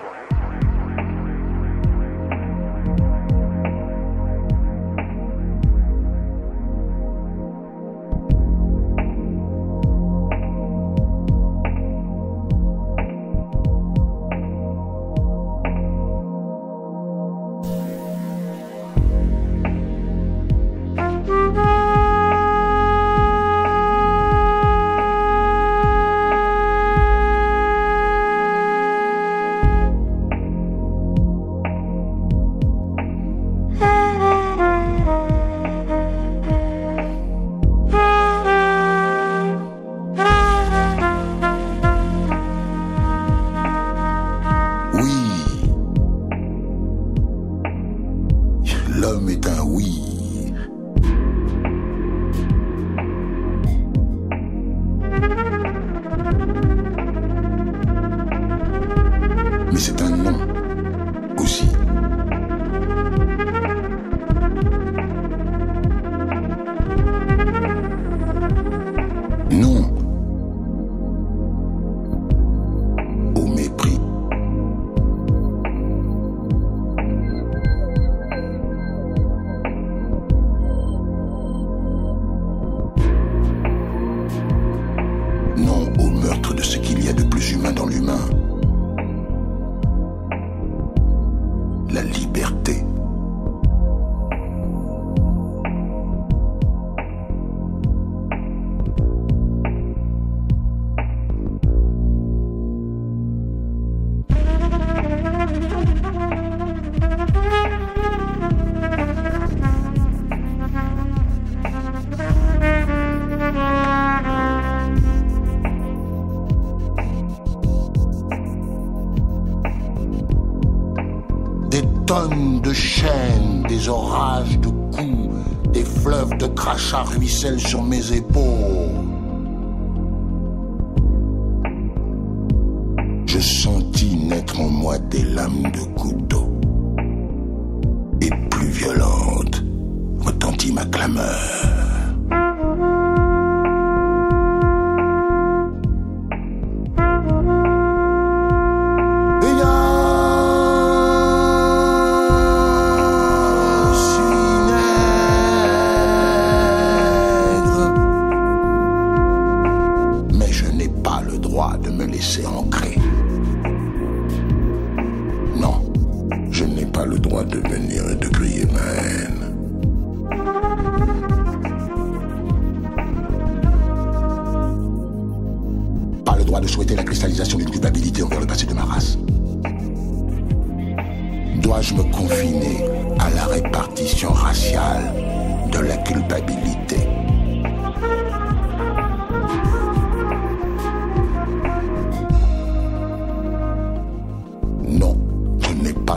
seule 127.47 127.59
journée. 127.61 127.86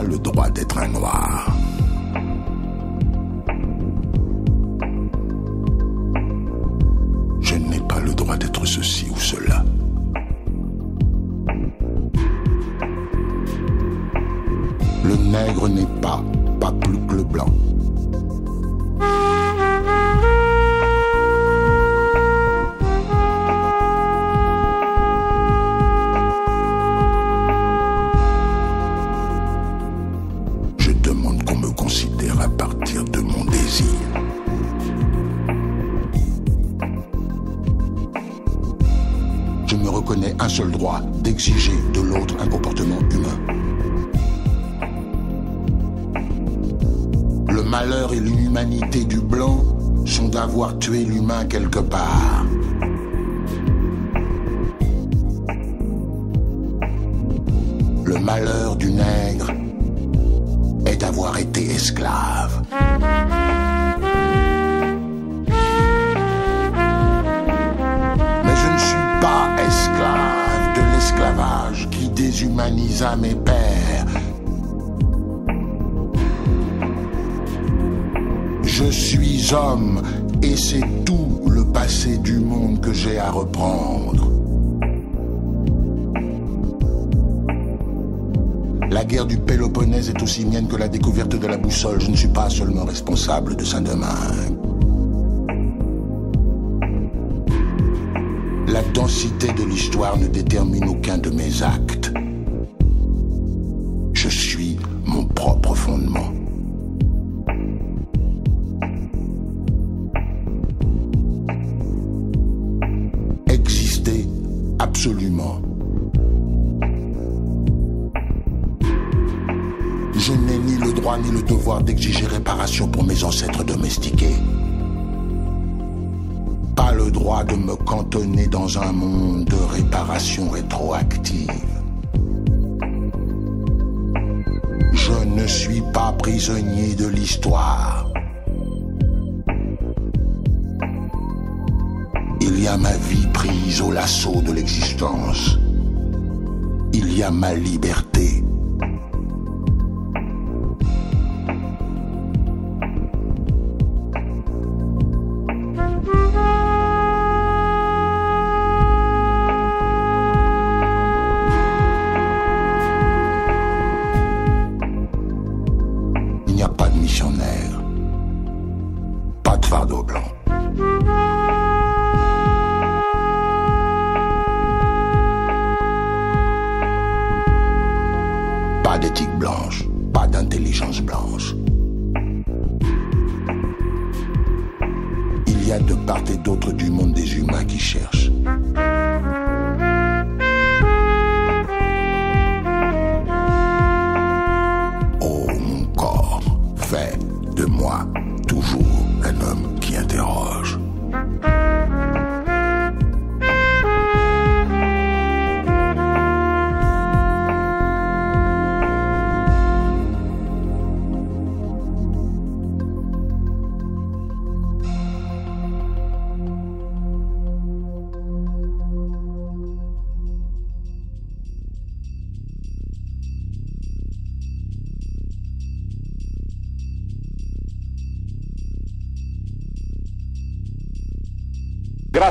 Le 0.02 0.18
droit 0.18 0.48
d'être 0.50 0.78
un 0.78 0.88
noir. 0.88 1.59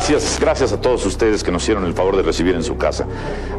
Gracias, 0.09 0.39
gracias 0.39 0.73
a 0.73 0.81
todos 0.81 1.05
ustedes 1.05 1.43
que 1.43 1.51
nos 1.51 1.61
hicieron 1.61 1.85
el 1.85 1.93
favor 1.93 2.17
de 2.17 2.23
recibir 2.23 2.55
en 2.55 2.63
su 2.63 2.75
casa. 2.77 3.05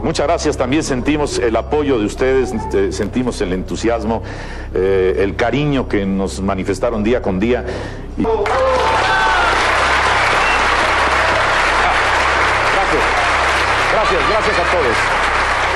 Muchas 0.02 0.26
gracias, 0.26 0.56
también 0.56 0.82
sentimos 0.82 1.38
el 1.38 1.54
apoyo 1.54 1.96
de 1.96 2.06
ustedes, 2.06 2.52
eh, 2.74 2.90
sentimos 2.90 3.40
el 3.40 3.52
entusiasmo, 3.52 4.20
eh, 4.74 5.14
el 5.20 5.36
cariño 5.36 5.88
que 5.88 6.04
nos 6.04 6.40
manifestaron 6.40 7.04
día 7.04 7.22
con 7.22 7.38
día. 7.38 7.60
Gracias, 7.60 8.34
gracias, 13.92 14.20
gracias 14.28 14.58
a 14.58 14.64
todos, 14.72 14.96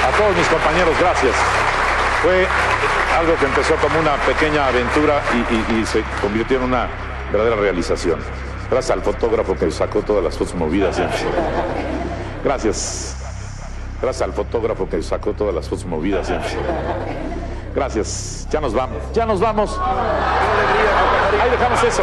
a 0.03 0.19
todos 0.19 0.37
mis 0.37 0.49
compañeros, 0.49 0.97
gracias. 0.99 1.37
Fue 2.21 2.49
algo 3.17 3.37
que 3.37 3.45
empezó 3.47 3.77
como 3.77 4.01
una 4.01 4.17
pequeña 4.27 4.67
aventura 4.67 5.23
y 5.71 5.87
se 5.87 6.03
convirtió 6.21 6.57
en 6.57 6.65
una 6.65 6.89
verdadera 7.31 7.55
realización. 7.55 8.19
Gracias 8.75 8.91
al 8.91 9.05
fotógrafo 9.05 9.55
que 9.55 9.71
sacó 9.71 10.03
todas 10.03 10.25
las 10.25 10.37
fotos 10.37 10.57
movidas. 10.57 10.99
¿eh? 10.99 11.07
Gracias. 12.43 13.15
Gracias 14.03 14.23
al 14.23 14.33
fotógrafo 14.33 14.89
que 14.89 15.01
sacó 15.01 15.33
todas 15.33 15.55
las 15.55 15.69
fotos 15.69 15.85
movidas. 15.87 16.29
¿eh? 16.29 16.41
Gracias. 17.73 18.49
Ya 18.51 18.61
nos 18.61 18.75
vamos. 18.75 18.99
Ya 19.13 19.27
nos 19.27 19.39
vamos. 19.39 19.79
Ahí 21.41 21.51
dejamos 21.51 21.85
eso. 21.85 22.03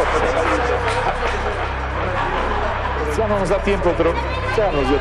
Ya 3.18 3.28
no 3.28 3.38
nos 3.38 3.50
da 3.50 3.58
tiempo, 3.58 3.92
pero 3.98 4.14
ya 4.56 4.72
nos 4.72 4.88
dio. 4.88 4.98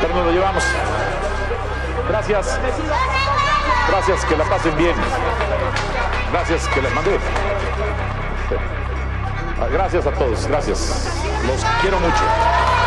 Pero 0.00 0.14
nos 0.16 0.26
lo 0.26 0.32
llevamos. 0.32 0.64
Gracias. 2.08 2.58
Gracias, 3.88 4.24
que 4.24 4.36
la 4.36 4.44
pasen 4.46 4.76
bien. 4.76 4.96
Gracias, 6.32 6.66
que 6.66 6.82
les 6.82 6.92
mandé. 6.92 7.18
Gracias 9.70 10.06
a 10.06 10.12
todos, 10.12 10.46
gracias. 10.46 11.08
Los 11.46 11.64
quiero 11.80 11.98
mucho. 12.00 12.81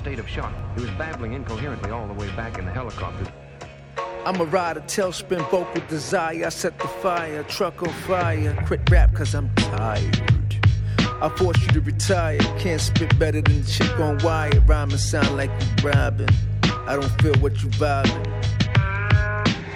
State 0.00 0.18
of 0.18 0.26
shock. 0.26 0.50
He 0.76 0.80
was 0.80 0.90
babbling 0.92 1.34
incoherently 1.34 1.90
all 1.90 2.06
the 2.06 2.14
way 2.14 2.30
back 2.30 2.58
in 2.58 2.64
the 2.64 2.72
helicopter. 2.72 3.30
I'm 4.24 4.40
a 4.40 4.46
rider, 4.46 4.80
tailspin, 4.80 5.42
vocal 5.50 5.82
desire. 5.88 6.46
I 6.46 6.48
set 6.48 6.78
the 6.78 6.88
fire, 6.88 7.42
truck 7.42 7.82
on 7.82 7.90
fire. 8.08 8.56
Quit 8.66 8.80
rap 8.90 9.12
cause 9.12 9.34
I'm 9.34 9.54
tired. 9.56 10.18
I 11.20 11.28
force 11.36 11.60
you 11.60 11.68
to 11.72 11.82
retire. 11.82 12.38
Can't 12.58 12.80
spit 12.80 13.18
better 13.18 13.42
than 13.42 13.60
the 13.60 13.66
chick 13.66 14.00
on 14.00 14.16
wire. 14.24 14.58
Rhyming 14.66 14.96
sound 14.96 15.36
like 15.36 15.50
you 15.60 15.90
robbing. 15.90 16.30
I 16.86 16.96
don't 16.96 17.20
feel 17.20 17.34
what 17.34 17.62
you 17.62 17.68
vibing. 17.68 18.24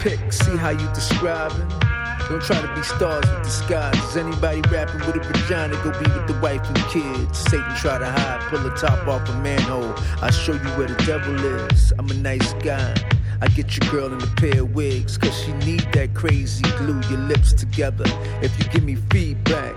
pick, 0.00 0.32
see 0.32 0.56
how 0.56 0.70
you 0.70 0.88
describing. 0.94 1.83
Don't 2.28 2.42
try 2.42 2.60
to 2.60 2.74
be 2.74 2.82
stars 2.82 3.24
with 3.30 3.42
disguises. 3.42 4.16
Anybody 4.16 4.62
rapping 4.70 5.00
with 5.06 5.16
a 5.16 5.20
vagina, 5.20 5.74
go 5.84 5.90
be 5.92 6.10
with 6.10 6.26
the 6.26 6.38
wife 6.42 6.66
and 6.66 6.78
kids. 6.88 7.38
Satan 7.38 7.74
try 7.76 7.98
to 7.98 8.06
hide, 8.06 8.40
pull 8.48 8.60
the 8.60 8.70
top 8.70 9.06
off 9.06 9.28
a 9.28 9.32
manhole. 9.40 9.94
I 10.22 10.30
show 10.30 10.52
you 10.52 10.70
where 10.76 10.88
the 10.88 11.02
devil 11.04 11.34
is. 11.44 11.92
I'm 11.98 12.10
a 12.10 12.14
nice 12.14 12.54
guy. 12.54 12.94
I 13.42 13.48
get 13.48 13.76
your 13.76 13.90
girl 13.90 14.06
in 14.06 14.22
a 14.22 14.34
pair 14.36 14.62
of 14.62 14.74
wigs, 14.74 15.18
cause 15.18 15.38
she 15.44 15.52
need 15.66 15.86
that 15.92 16.14
crazy 16.14 16.62
glue 16.78 17.00
your 17.10 17.20
lips 17.20 17.52
together. 17.52 18.06
If 18.40 18.58
you 18.58 18.64
give 18.70 18.84
me 18.84 18.96
feedback, 19.10 19.74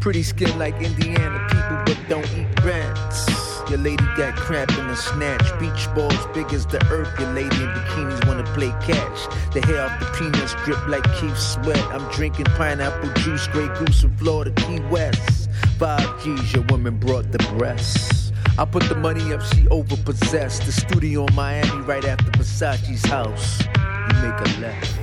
pretty 0.00 0.22
skin 0.22 0.56
like 0.58 0.80
Indiana 0.80 1.46
people, 1.48 1.82
but 1.84 1.98
don't 2.08 2.32
eat 2.38 2.64
rats. 2.64 3.51
Your 3.68 3.78
lady 3.78 4.04
got 4.16 4.36
cramp 4.36 4.76
in 4.78 4.88
the 4.88 4.96
snatch. 4.96 5.46
Beach 5.58 5.88
balls 5.94 6.26
big 6.34 6.52
as 6.52 6.66
the 6.66 6.84
earth. 6.90 7.08
Your 7.18 7.32
lady 7.32 7.56
in 7.56 7.68
bikinis 7.70 8.26
wanna 8.26 8.44
play 8.54 8.70
catch. 8.82 9.52
The 9.54 9.60
hair 9.66 9.82
off 9.82 9.98
the 10.00 10.06
peanuts 10.18 10.54
drip 10.64 10.86
like 10.88 11.04
Keith 11.18 11.38
Sweat. 11.38 11.82
I'm 11.92 12.10
drinking 12.12 12.46
pineapple 12.46 13.12
juice, 13.22 13.46
Grey 13.48 13.68
Goose 13.78 14.02
from 14.02 14.16
Florida, 14.16 14.50
Key 14.62 14.80
West. 14.90 15.48
Five 15.78 16.22
G's, 16.22 16.52
your 16.52 16.64
woman 16.64 16.98
brought 16.98 17.32
the 17.32 17.38
breasts. 17.56 18.32
I 18.58 18.64
put 18.64 18.82
the 18.84 18.94
money 18.94 19.32
up, 19.32 19.40
she 19.42 19.66
overpossessed. 19.68 20.66
The 20.66 20.72
studio 20.72 21.24
in 21.26 21.34
Miami 21.34 21.80
right 21.82 22.04
after 22.04 22.30
Versace's 22.32 23.04
house. 23.06 23.60
You 23.62 24.28
make 24.28 24.40
a 24.40 24.60
left. 24.60 25.01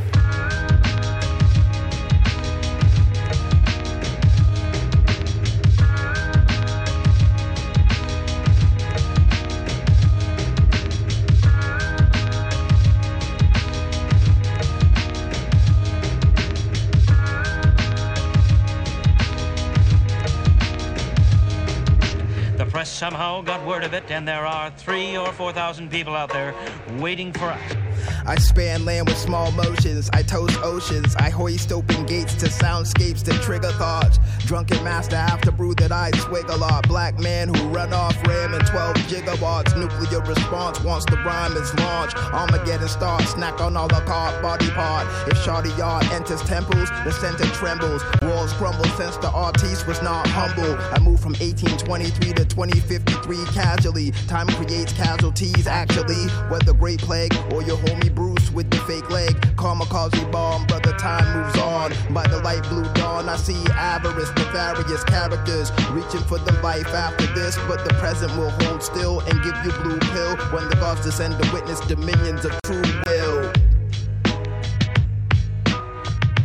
Somehow 22.99 23.41
got 23.41 23.65
word 23.65 23.85
of 23.85 23.93
it, 23.93 24.03
and 24.11 24.27
there 24.27 24.45
are 24.45 24.69
three 24.71 25.15
or 25.15 25.31
four 25.31 25.53
thousand 25.53 25.89
people 25.89 26.17
out 26.17 26.29
there 26.33 26.53
waiting 26.97 27.31
for 27.31 27.45
us. 27.45 27.88
I 28.29 28.35
span 28.35 28.85
land 28.85 29.07
with 29.07 29.17
small 29.17 29.51
motions. 29.53 30.07
I 30.13 30.21
toast 30.21 30.55
oceans. 30.61 31.15
I 31.15 31.31
hoist 31.31 31.71
open 31.71 32.05
gates 32.05 32.35
to 32.35 32.45
soundscapes 32.45 33.23
that 33.23 33.41
trigger 33.41 33.71
thoughts. 33.71 34.19
Drunken 34.45 34.83
master 34.83 35.15
after 35.15 35.51
brew 35.51 35.73
that 35.75 35.91
I 35.91 36.11
swig 36.11 36.47
a 36.47 36.55
lot. 36.55 36.87
Black 36.87 37.17
man 37.17 37.51
who 37.51 37.69
run 37.69 37.91
off 37.91 38.15
RAM 38.27 38.53
and 38.53 38.63
12 38.67 38.97
gigawatts. 39.09 39.75
Nuclear 39.75 40.21
response 40.21 40.79
once 40.81 41.05
the 41.05 41.17
rhyme 41.25 41.53
is 41.53 41.73
launched. 41.79 42.17
Armageddon 42.31 42.87
starts. 42.87 43.31
Snack 43.31 43.59
on 43.61 43.75
all 43.75 43.87
the 43.87 44.01
car 44.01 44.39
body 44.43 44.69
part. 44.69 45.07
If 45.27 45.39
Shardy 45.39 45.75
Yard 45.75 46.05
enters 46.11 46.43
temples, 46.43 46.87
the 47.05 47.11
center 47.11 47.45
trembles. 47.55 48.03
Walls 48.21 48.53
crumble 48.53 48.85
since 48.89 49.17
the 49.17 49.31
artiste 49.31 49.87
was 49.87 50.03
not 50.03 50.27
humble. 50.27 50.77
I 50.93 50.99
moved 50.99 51.23
from 51.23 51.33
1823 51.33 52.33
to 52.33 52.45
2053 52.45 53.45
casually. 53.55 54.11
Time 54.27 54.45
creates 54.49 54.93
casualties 54.93 55.65
actually. 55.65 56.27
Whether 56.51 56.73
Great 56.73 56.99
Plague 56.99 57.33
or 57.51 57.63
your 57.63 57.77
homie 57.77 58.13
Bruce 58.49 58.55
with 58.55 58.69
the 58.69 58.77
fake 58.85 59.09
leg. 59.09 59.35
Kamikaze 59.55 60.31
bomb, 60.31 60.65
brother, 60.67 60.93
time 60.93 61.25
moves 61.37 61.57
on. 61.59 61.91
By 62.13 62.27
the 62.27 62.41
light 62.41 62.63
blue 62.69 62.85
dawn, 62.93 63.29
I 63.29 63.35
see 63.37 63.61
avarice, 63.71 64.29
nefarious 64.35 65.03
characters 65.03 65.71
reaching 65.91 66.21
for 66.21 66.39
the 66.39 66.53
life 66.61 66.87
after 66.87 67.27
this. 67.33 67.57
But 67.67 67.83
the 67.87 67.93
present 67.95 68.35
will 68.37 68.51
hold 68.61 68.83
still 68.83 69.19
and 69.21 69.41
give 69.43 69.55
you 69.65 69.71
blue 69.83 69.99
pill 69.99 70.35
when 70.53 70.69
the 70.69 70.75
gods 70.75 71.03
descend 71.03 71.41
to 71.41 71.53
witness 71.53 71.79
dominions 71.81 72.45
of 72.45 72.59
true 72.63 72.81
will. 73.05 73.51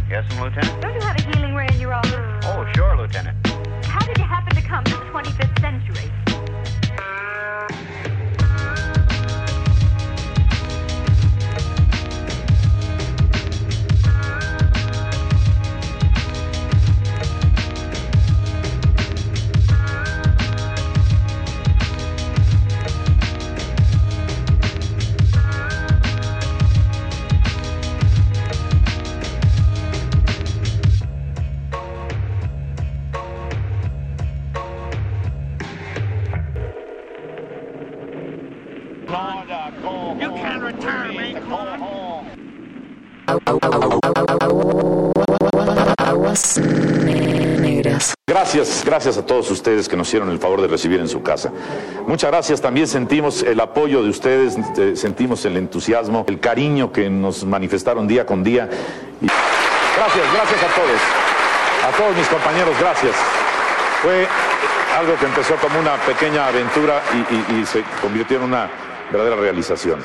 Yes, 0.08 0.24
Lieutenant? 0.40 0.80
Don't 0.80 0.94
you 0.94 1.00
have 1.00 1.18
a 1.18 1.22
healing 1.22 1.54
ray 1.54 1.68
in 1.72 1.80
your 1.80 1.94
office? 1.94 2.44
Oh, 2.44 2.66
sure, 2.74 2.96
Lieutenant. 2.96 3.36
How 3.84 4.04
did 4.06 4.18
you 4.18 4.24
happen 4.24 4.54
to 4.54 4.62
come 4.62 4.84
to 4.84 4.90
the 4.92 5.04
25th 5.06 5.60
century? 5.60 6.23
Gracias, 48.54 48.84
gracias 48.84 49.18
a 49.18 49.26
todos 49.26 49.50
ustedes 49.50 49.88
que 49.88 49.96
nos 49.96 50.06
hicieron 50.06 50.30
el 50.30 50.38
favor 50.38 50.62
de 50.62 50.68
recibir 50.68 51.00
en 51.00 51.08
su 51.08 51.24
casa. 51.24 51.50
Muchas 52.06 52.30
gracias, 52.30 52.60
también 52.60 52.86
sentimos 52.86 53.42
el 53.42 53.58
apoyo 53.58 54.00
de 54.00 54.10
ustedes, 54.10 54.56
eh, 54.76 54.92
sentimos 54.94 55.44
el 55.44 55.56
entusiasmo, 55.56 56.24
el 56.28 56.38
cariño 56.38 56.92
que 56.92 57.10
nos 57.10 57.44
manifestaron 57.44 58.06
día 58.06 58.24
con 58.24 58.44
día. 58.44 58.70
Gracias, 59.20 60.32
gracias 60.32 60.62
a 60.62 60.68
todos, 60.72 61.00
a 61.82 61.96
todos 61.96 62.16
mis 62.16 62.28
compañeros, 62.28 62.76
gracias. 62.78 63.16
Fue 64.00 64.24
algo 64.96 65.16
que 65.18 65.26
empezó 65.26 65.56
como 65.56 65.80
una 65.80 65.96
pequeña 65.96 66.46
aventura 66.46 67.02
y, 67.60 67.66
se 67.66 67.82
convirtió 68.00 68.36
en 68.36 68.44
una 68.44 68.70
verdadera 69.10 69.34
realización. 69.34 69.98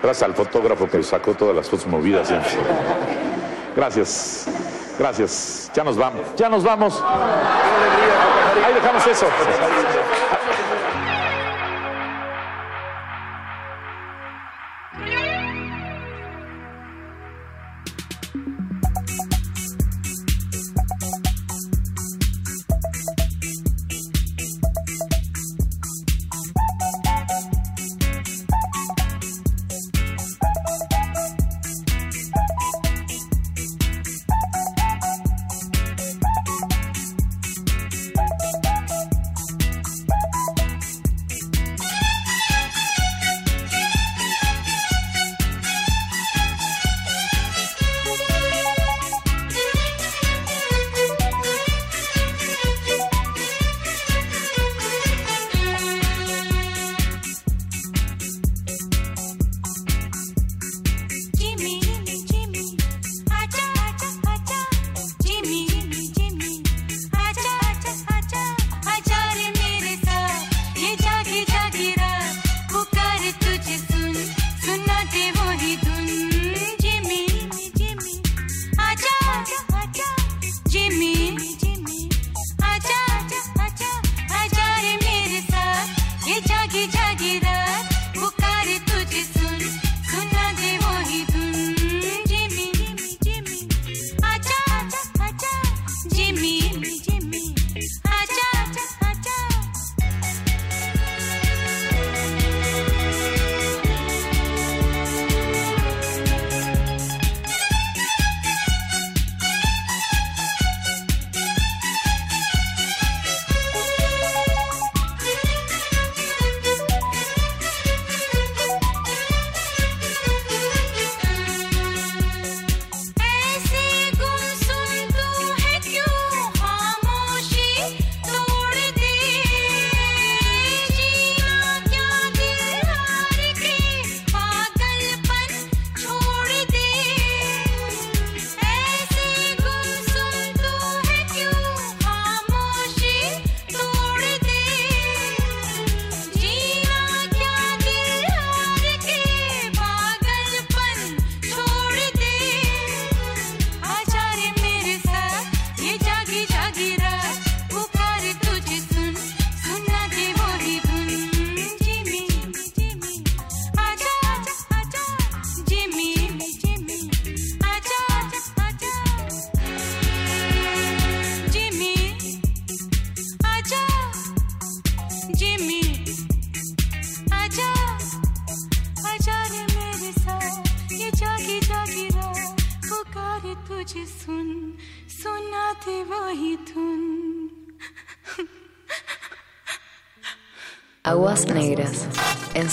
Gracias 0.00 0.22
al 0.22 0.36
fotógrafo 0.36 0.88
que 0.88 1.02
sacó 1.02 1.34
todas 1.34 1.56
las 1.56 1.68
fotos 1.68 1.88
movidas. 1.88 2.32
Gracias, 3.74 4.46
gracias. 4.98 5.70
Ya 5.74 5.84
nos 5.84 5.96
vamos, 5.96 6.20
ya 6.36 6.48
nos 6.48 6.64
vamos. 6.64 7.02
Ahí 8.64 8.74
dejamos 8.74 9.06
eso. 9.06 9.26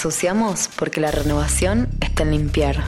Ensuciamos 0.05 0.67
porque 0.77 0.99
la 0.99 1.11
renovación 1.11 1.87
está 2.01 2.23
en 2.23 2.31
limpiar. 2.31 2.83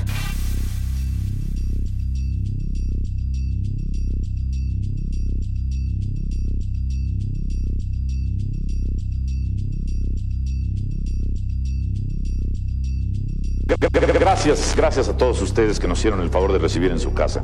Gracias, 14.20 14.74
gracias 14.76 15.08
a 15.10 15.16
todos 15.18 15.42
ustedes 15.42 15.80
que 15.80 15.88
nos 15.88 16.00
hicieron 16.00 16.20
el 16.22 16.30
favor 16.30 16.52
de 16.52 16.60
recibir 16.60 16.92
en 16.92 17.00
su 17.00 17.14
casa. 17.14 17.42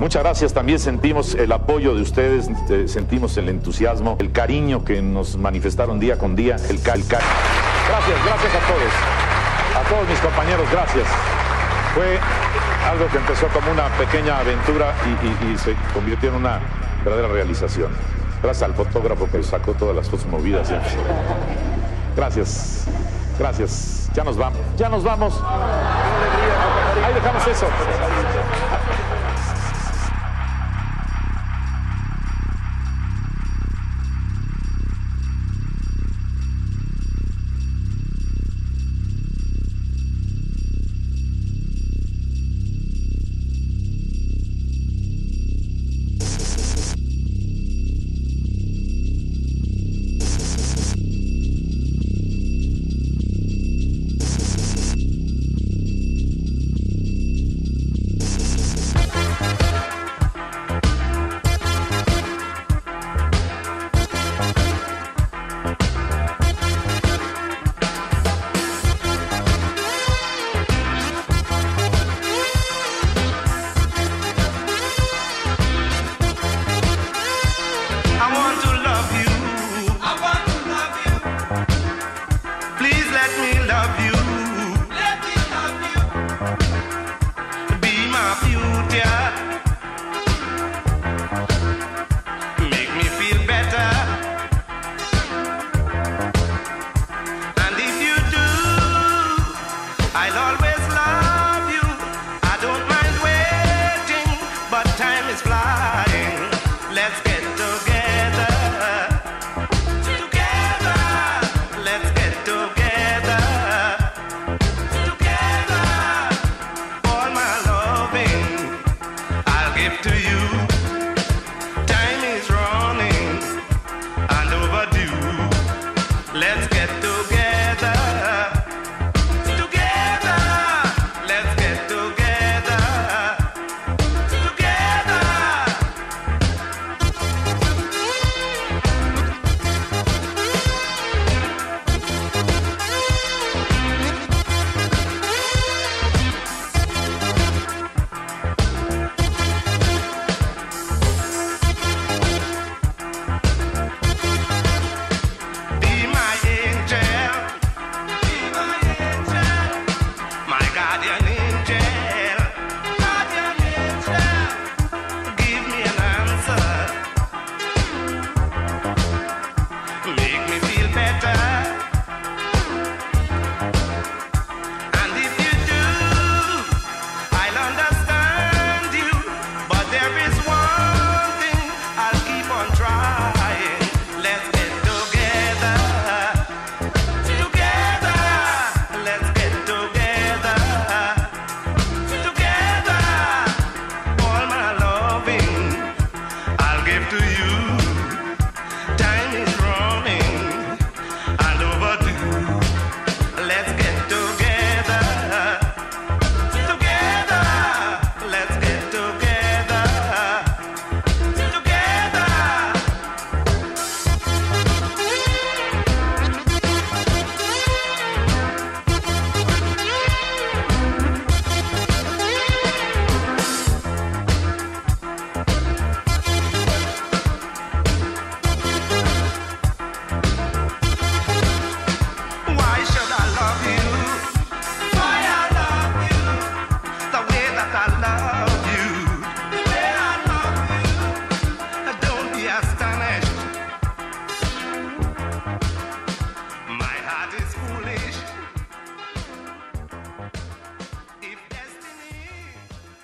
Muchas 0.00 0.22
gracias, 0.22 0.52
también 0.52 0.78
sentimos 0.78 1.34
el 1.34 1.50
apoyo 1.52 1.94
de 1.94 2.02
ustedes, 2.02 2.48
eh, 2.68 2.84
sentimos 2.86 3.36
el 3.36 3.48
entusiasmo, 3.48 4.16
el 4.20 4.32
cariño 4.32 4.84
que 4.84 5.00
nos 5.02 5.36
manifestaron 5.36 5.98
día 5.98 6.18
con 6.18 6.36
día, 6.36 6.56
el, 6.68 6.80
ca- 6.82 6.94
el 6.94 7.06
ca- 7.06 7.20
Gracias, 7.88 8.24
gracias 8.24 8.54
a 8.54 8.60
todos, 8.66 8.92
a 9.76 9.88
todos 9.88 10.08
mis 10.08 10.18
compañeros, 10.20 10.70
gracias. 10.70 11.06
Fue 11.94 12.18
algo 12.88 13.06
que 13.08 13.16
empezó 13.18 13.46
como 13.48 13.70
una 13.70 13.88
pequeña 13.96 14.38
aventura 14.38 14.92
y, 15.52 15.56
se 15.58 15.74
convirtió 15.94 16.30
en 16.30 16.36
una 16.36 16.60
verdadera 17.04 17.28
realización. 17.28 17.90
Gracias 18.42 18.68
al 18.68 18.74
fotógrafo 18.74 19.28
que 19.30 19.42
sacó 19.42 19.72
todas 19.72 19.96
las 19.96 20.08
fotos 20.08 20.26
movidas. 20.26 20.68
ya. 20.68 20.82
Gracias, 22.16 22.84
gracias. 23.38 24.10
Ya 24.14 24.24
nos 24.24 24.36
vamos, 24.36 24.58
ya 24.76 24.88
nos 24.88 25.04
vamos. 25.04 25.42
Ahí 27.04 27.14
dejamos 27.14 27.46
eso. 27.46 27.66